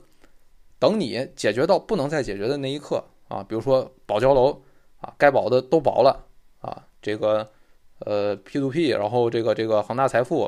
[0.78, 4.62] 等你解决到不能再解决的那一刻啊，比如说保交楼
[5.00, 6.28] 啊，该保的都保了
[6.60, 7.50] 啊，这个
[8.00, 10.44] 呃 P to P，然后这个这个恒大财富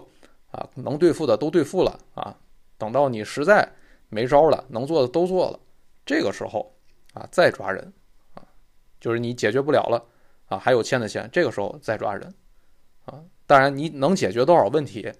[0.51, 2.35] 啊，能对付的都对付了啊，
[2.77, 3.65] 等到你实在
[4.09, 5.57] 没招了，能做的都做了，
[6.05, 6.75] 这个时候
[7.13, 7.93] 啊再抓人，
[8.99, 10.05] 就是你解决不了了
[10.47, 12.33] 啊，还有欠的钱，这个时候再抓人
[13.05, 13.23] 啊。
[13.45, 15.11] 当然你能解决多少问题，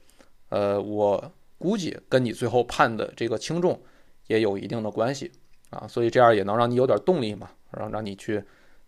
[0.50, 3.82] 呃，我估计跟你最后判的这个轻重
[4.28, 5.32] 也有一定的关系
[5.70, 8.44] 啊，所以这样也能让你有点动力嘛，让让你去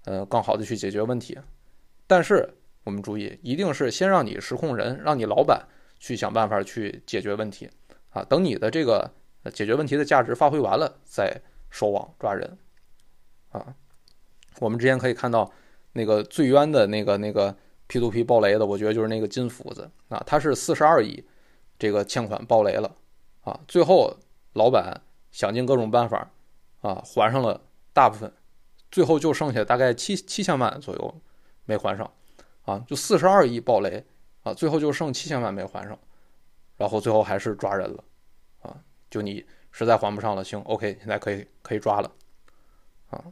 [0.05, 1.37] 呃更好的去解决问题。
[2.07, 2.47] 但是
[2.83, 5.67] 我们注意，一定是先让你实控人，让你老板。
[6.03, 7.69] 去想办法去解决问题，
[8.09, 9.07] 啊，等你的这个
[9.53, 11.39] 解决问题的价值发挥完了，再
[11.69, 12.57] 收网抓人，
[13.51, 13.75] 啊，
[14.61, 15.51] 我们之前可以看到
[15.93, 17.53] 那个最冤的那个那个
[17.89, 21.23] P2P 爆雷的，我觉得就是那个金斧子啊，他是四十二亿
[21.79, 22.95] 这个欠款爆雷了，
[23.41, 24.15] 啊，最后
[24.53, 25.01] 老板
[25.31, 26.31] 想尽各种办法
[26.81, 27.59] 啊还上了
[27.91, 28.31] 大部分，
[28.91, 31.21] 最后就剩下大概七七千万左右
[31.65, 32.13] 没还上，
[32.65, 34.05] 啊，就四十二亿爆雷。
[34.43, 35.95] 啊，最后就剩七千万没还上，
[36.75, 38.03] 然后最后还是抓人了，
[38.63, 38.75] 啊，
[39.07, 42.11] 就你实在还不上了，行，OK，现在可以可以抓了，
[43.11, 43.23] 啊，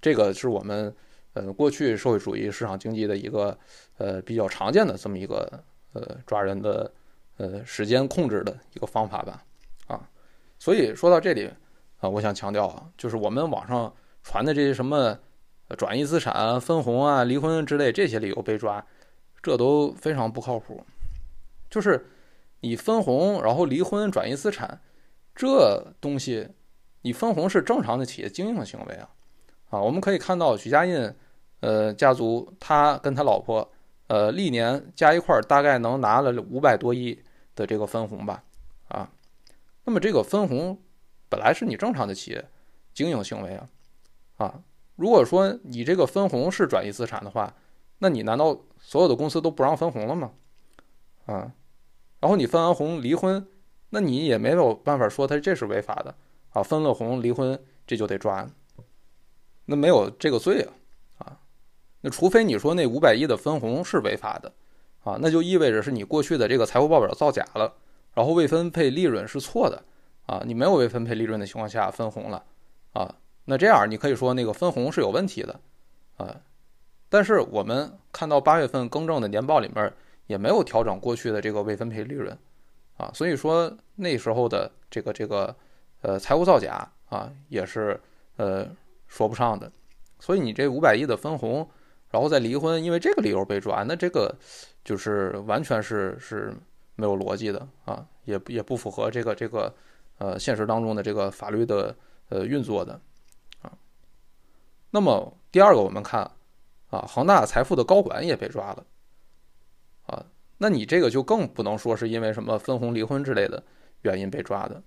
[0.00, 0.94] 这个是我们
[1.34, 3.56] 呃过去社会主义市场经济的一个
[3.98, 6.92] 呃比较常见的这么一个呃抓人的
[7.36, 9.44] 呃时间控制的一个方法吧，
[9.86, 10.08] 啊，
[10.58, 11.50] 所以说到这里
[11.98, 13.92] 啊，我想强调啊，就是我们网上
[14.22, 15.18] 传的这些什么
[15.76, 18.84] 转移资产、分红啊、离婚之类这些理由被抓。
[19.42, 20.84] 这都非常不靠谱，
[21.70, 22.04] 就是
[22.60, 24.82] 你分红，然后离婚转移资产，
[25.34, 26.46] 这东西，
[27.00, 29.08] 你分红是正常的企业经营行为啊，
[29.70, 31.12] 啊，我们可以看到许家印，
[31.60, 33.66] 呃，家族他跟他老婆，
[34.08, 37.18] 呃，历年加一块儿大概能拿了五百多亿
[37.56, 38.44] 的这个分红吧，
[38.88, 39.10] 啊，
[39.84, 40.78] 那么这个分红
[41.28, 42.44] 本来是你正常的企业
[42.92, 43.68] 经营行为啊，
[44.36, 44.60] 啊，
[44.96, 47.54] 如果说你这个分红是转移资产的话，
[47.98, 48.60] 那你难道？
[48.82, 50.32] 所有的公司都不让分红了吗？
[51.26, 51.52] 啊，
[52.18, 53.46] 然后你分完红离婚，
[53.90, 56.14] 那你也没有办法说他这是违法的
[56.54, 56.62] 啊。
[56.62, 58.50] 分了红离婚这就得抓，
[59.70, 60.68] 那没有这个罪啊
[61.18, 61.38] 啊。
[62.00, 64.52] 那除非你说那五百亿的分红是违法的
[65.04, 67.72] 啊，那就意味着是你过去的这个财务报表造假了，
[68.14, 69.82] 然后未分配利润是错的
[70.26, 70.42] 啊。
[70.44, 72.44] 你没有未分配利润的情况下分红了
[72.92, 73.14] 啊，
[73.44, 75.60] 那这样你可以说那个分红是有问题的
[76.16, 76.36] 啊。
[77.08, 79.92] 但是我们看到八月份更正的年报里面
[80.26, 82.36] 也没有调整过去的这个未分配利润，
[82.96, 85.54] 啊，所以说那时候的这个这个
[86.02, 88.00] 呃财务造假啊也是
[88.36, 88.68] 呃
[89.10, 89.70] 说不上的，
[90.18, 91.68] 所以你这五百亿的分红，
[92.08, 94.34] 然后再离婚，因为这个理由被抓，那这个
[94.82, 96.50] 就是完全是是
[96.96, 99.74] 没有逻辑的啊，也也不符合这个这个
[100.16, 101.94] 呃现实当中的这个法律的
[102.30, 102.98] 呃运作的
[103.60, 103.70] 啊。
[104.90, 106.30] 那么第二个我们看。
[106.90, 108.84] 啊，恒大财富的高管也被抓了，
[110.06, 110.26] 啊，
[110.58, 113.62] 那你这个就更不能说是因为什么分红离婚之类的
[114.02, 114.82] 原因被抓的，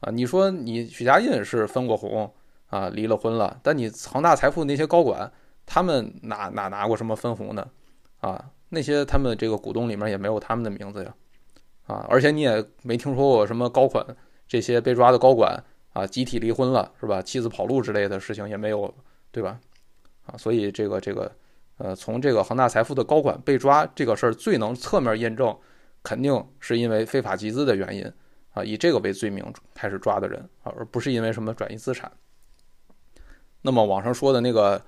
[0.00, 2.30] 啊，你说你许家印是分过红
[2.74, 5.30] 啊，离了婚了，但你恒大财富那些高管，
[5.64, 7.64] 他们哪哪拿过什么分红呢？
[8.18, 11.14] 啊，那些他们这个股东里面也没有他们的名字呀，
[11.86, 14.04] 啊，而且你也没听说过什么高管
[14.48, 15.62] 这些被抓的高管
[15.92, 17.22] 啊集体离婚了是吧？
[17.22, 18.92] 妻子跑路之类的事情也没有，
[19.30, 19.60] 对吧？
[20.26, 21.30] 啊，所以这个这个，
[21.76, 25.56] 呃，从这个恒大财富的高管被抓这个事儿，最能侧面验证，
[26.02, 28.12] 肯定是因为非法集资的原因
[28.52, 29.44] 啊，以这个为罪名
[29.74, 32.10] 开始抓的人，而不是因为什么转移资产。
[33.64, 34.80] 那么网上说的那个，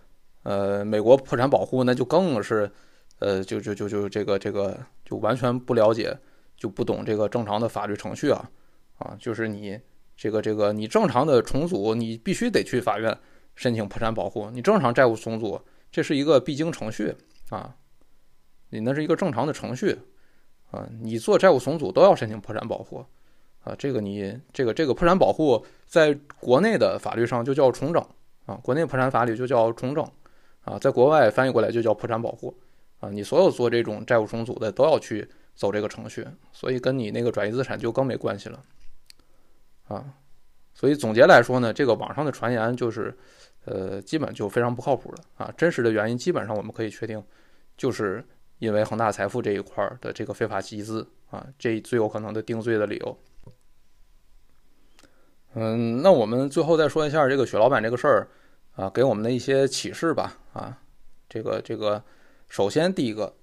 [0.44, 2.70] 呃，美国破产保护，那就更是，
[3.18, 6.16] 呃，就就就就这个这个就完全不了解，
[6.56, 8.50] 就不懂这个正常的法律程序啊，
[8.98, 9.80] 啊，就是你
[10.16, 13.18] 这个这个你正常的重组，你必须得去法院。
[13.58, 15.58] 申请破产保护，你正常债务重组，
[15.90, 17.14] 这是一个必经程序
[17.48, 17.74] 啊，
[18.68, 19.98] 你那是一个正常的程序
[20.70, 23.02] 啊，你做债务重组都要申请破产保护
[23.64, 28.06] 啊，这个你这个这个破产保护在国内的法律上就叫重整
[28.47, 30.03] 啊，国内破产法里就叫重整
[30.64, 32.57] 啊，在国外翻译过来就叫破产保护
[33.01, 38.64] 啊，你所有做这种债务重组的都要去走这个程序，所以跟你那个转移资产就更没关系了
[39.88, 40.14] 啊，
[40.72, 43.16] 所以总结来说呢，这个网上的传言就是。
[43.68, 45.53] 呃，基本就非常不靠谱了啊！
[45.59, 47.20] 真实的原因基本上我们可以确定，
[47.76, 48.24] 就是
[48.61, 53.18] 因为恒大财富这一块的这个非法集资啊，这最有可能的定罪的理由。
[55.59, 58.28] 嗯，那我们最后再说一下这个雪老板这个事儿
[58.74, 60.78] 啊，给我们的一些启示吧啊，
[61.30, 62.02] 这个这个，
[62.46, 63.34] 首先第一个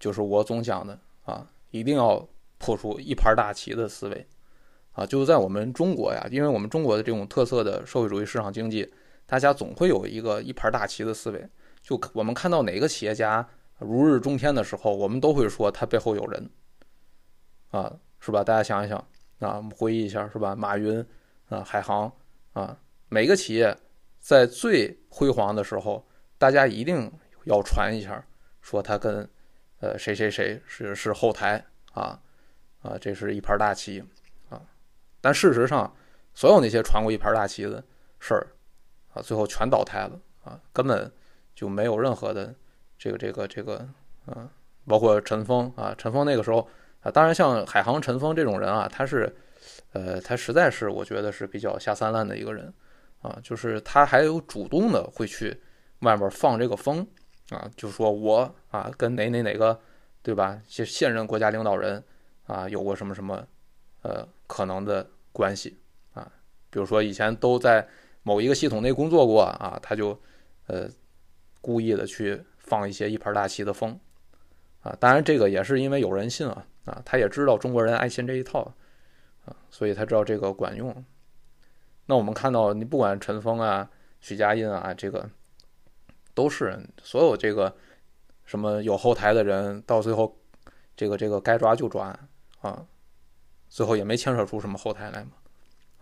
[0.00, 4.26] 就是我总讲的啊，一定要破除一盘大棋的思维
[4.90, 8.92] 啊，就是在我们中国呀，因为我们中国的这种特色的社会主义市场经济。
[9.24, 11.48] 大家总会有一个一盘大棋的思维，
[11.80, 13.48] 就我们看到哪个企业家
[13.78, 16.50] 如日中天的时候，我们都会说他背后有人，
[17.70, 17.90] 啊，
[18.20, 18.44] 是吧？
[18.44, 18.98] 大家想一想
[19.38, 20.54] 啊，我们回忆一下，是吧？
[20.54, 21.02] 马云
[21.52, 22.10] 啊，海航
[22.54, 22.76] 啊，
[23.08, 23.76] 每个企业
[24.18, 26.06] 在最辉煌的时候，
[26.38, 27.12] 大家一定
[27.44, 28.24] 要传一下，
[28.62, 29.28] 说他跟
[29.80, 32.18] 呃谁谁谁是是后台啊
[32.80, 34.02] 啊，这是一盘大棋
[34.48, 34.62] 啊。
[35.20, 35.94] 但事实上，
[36.32, 37.84] 所有那些传过一盘大棋的
[38.18, 38.46] 事儿
[39.12, 41.12] 啊，最后全倒台了啊，根本
[41.54, 42.54] 就没有任何的
[42.96, 43.86] 这个这个这个
[44.24, 44.48] 啊。
[44.84, 46.68] 包括陈峰啊，陈峰那个时候
[47.02, 49.32] 啊，当然像海航陈峰这种人啊，他是，
[49.92, 52.72] 呃，他实在是我觉得是比较下三滥的一个人
[53.20, 55.60] 啊，就是他还有主动的会去
[56.00, 57.06] 外面放这个风
[57.50, 59.78] 啊，就说我啊跟哪哪哪个
[60.22, 62.02] 对吧，现现任国家领导人
[62.46, 63.46] 啊有过什么什么
[64.02, 65.78] 呃可能的关系
[66.14, 66.30] 啊，
[66.70, 67.86] 比如说以前都在
[68.22, 70.18] 某一个系统内工作过啊，他就
[70.66, 70.88] 呃
[71.60, 73.98] 故意的去放一些一盘大棋的风。
[74.80, 78.74] 啊，当然这个也是因为有人信啊，啊，他也知道中国人爱信这一套，
[79.44, 81.04] 啊，所以他知道这个管用。
[82.06, 83.88] 那我们看到，你不管陈峰啊、
[84.20, 85.28] 许家印啊，这个
[86.34, 87.74] 都是所有这个
[88.44, 90.36] 什么有后台的人，到最后
[90.96, 92.18] 这个这个该抓就抓
[92.60, 92.86] 啊，
[93.68, 95.32] 最后也没牵扯出什么后台来嘛，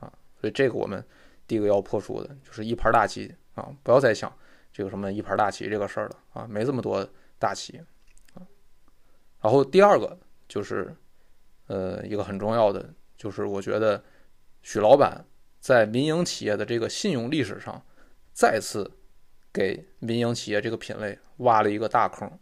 [0.01, 1.05] 啊，所以这个我们
[1.47, 4.33] 第一个要破除的就是一盘大棋啊，不要再想
[4.73, 7.07] 这个什么一盘大棋这个事儿了啊，没这么多
[7.39, 7.79] 大棋
[8.35, 8.43] 啊。
[9.43, 10.19] 然后第二个
[10.49, 10.95] 就是，
[11.67, 14.03] 呃，一个很重要的，就是我觉得
[14.63, 15.23] 许老板
[15.61, 17.85] 在民营企业的这个信用历史上，
[18.33, 18.91] 再次
[19.53, 22.39] 给民营企业这个品类挖了一个大坑，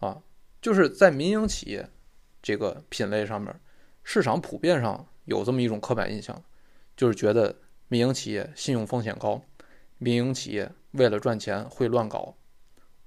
[0.00, 0.22] 啊，
[0.60, 1.88] 就是在民营企业
[2.42, 3.58] 这个品类上面，
[4.04, 6.44] 市场普遍上有这么一种刻板印象，
[6.94, 7.56] 就是觉得
[7.88, 9.40] 民营企业信用风险高，
[9.96, 12.36] 民营企业为了赚钱会乱搞，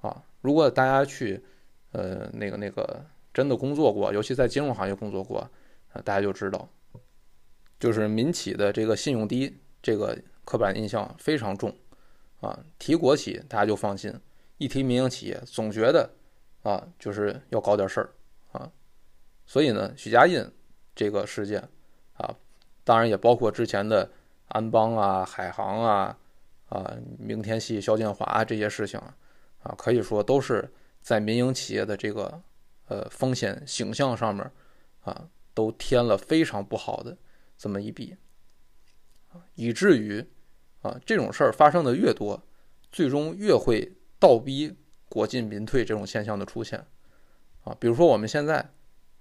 [0.02, 1.44] 啊，如果大家去。
[1.92, 5.50] 呃，那个那个真的工作过，尤其在金融行业工作过，
[6.04, 6.68] 大家就知道，
[7.80, 11.76] 就是民企的这个信用低，这个刻板印象非常重，
[12.42, 14.14] 啊，提国企大家就放心，
[14.58, 16.10] 一提民营企业总觉得
[16.64, 18.10] 啊，就是要搞点事儿，
[18.52, 18.72] 啊，
[19.46, 20.46] 所以呢，许家印
[20.96, 21.62] 这个事件，
[22.18, 22.36] 啊，
[22.84, 24.12] 当然也包括之前的
[24.50, 26.18] 安邦啊、海航啊、
[26.70, 29.00] 啊明天系、肖建华这些事情，
[29.64, 30.72] 啊，可以说都是。
[31.06, 32.42] 在民营企业的这个
[32.88, 34.52] 呃风险形象上面，
[35.04, 37.18] 啊，都添了非常不好的
[37.58, 38.16] 这么一笔，
[39.56, 40.24] 以至于
[40.84, 42.40] 啊这种事儿发生的越多，
[42.92, 44.76] 最终越会倒逼
[45.10, 46.86] 国进民退这种现象的出现，
[47.64, 48.70] 啊，比如说我们现在，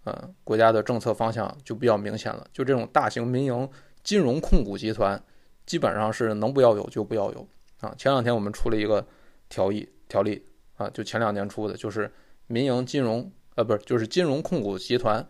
[0.04, 3.66] 嗯，国家的政策方向就比较明显了，就这种大型民营
[4.02, 5.24] 金融控股集团，
[5.64, 7.48] 基本上是能不要有就不要有，
[7.80, 9.06] 啊，前两天我们出了一个
[9.48, 10.46] 条例条例。
[10.76, 12.12] 啊，就前两年出的，就是
[12.48, 15.24] 民营金融，呃，不是，就是金融控股集团，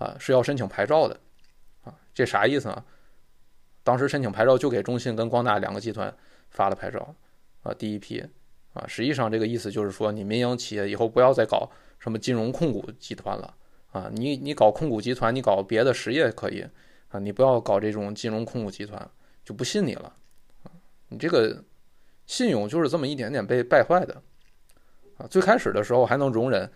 [0.00, 1.20] 啊，是要申请牌照的，
[1.84, 2.84] 啊，这啥意思呢？
[3.84, 6.12] 当时申请牌照就给中信跟光大两个集团
[6.48, 7.14] 发了牌照，
[7.62, 8.24] 啊，第一批，
[8.72, 13.54] 啊，实际上这个意思就是说，你民营企业以后不要再搞什么金融控股集团了，
[13.92, 16.66] 啊，你你搞控股集团，你搞别的实业可以，
[17.10, 19.10] 啊，你不要搞这种金融控股集团，
[19.44, 20.12] 就不信你了，
[20.62, 20.72] 啊，
[21.08, 21.62] 你这个
[22.26, 24.22] 信用就是这么一点点被败坏的。
[25.18, 26.70] 啊，最开始的时候还能容忍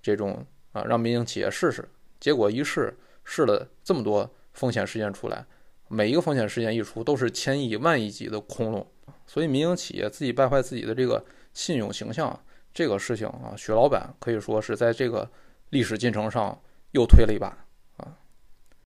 [0.00, 1.86] 这种啊，让民营企业试试，
[2.20, 5.44] 结果一试试了这么多风险事件出来，
[5.88, 8.86] 每一个风险事件一出都是千亿万亿级的窟窿，
[9.26, 12.38] 所以民营企业自己败坏自己的这个信用形象，
[12.72, 15.28] 这个事情啊，许老板可以说是在这个
[15.70, 16.56] 历史进程上
[16.92, 17.56] 又推了一把。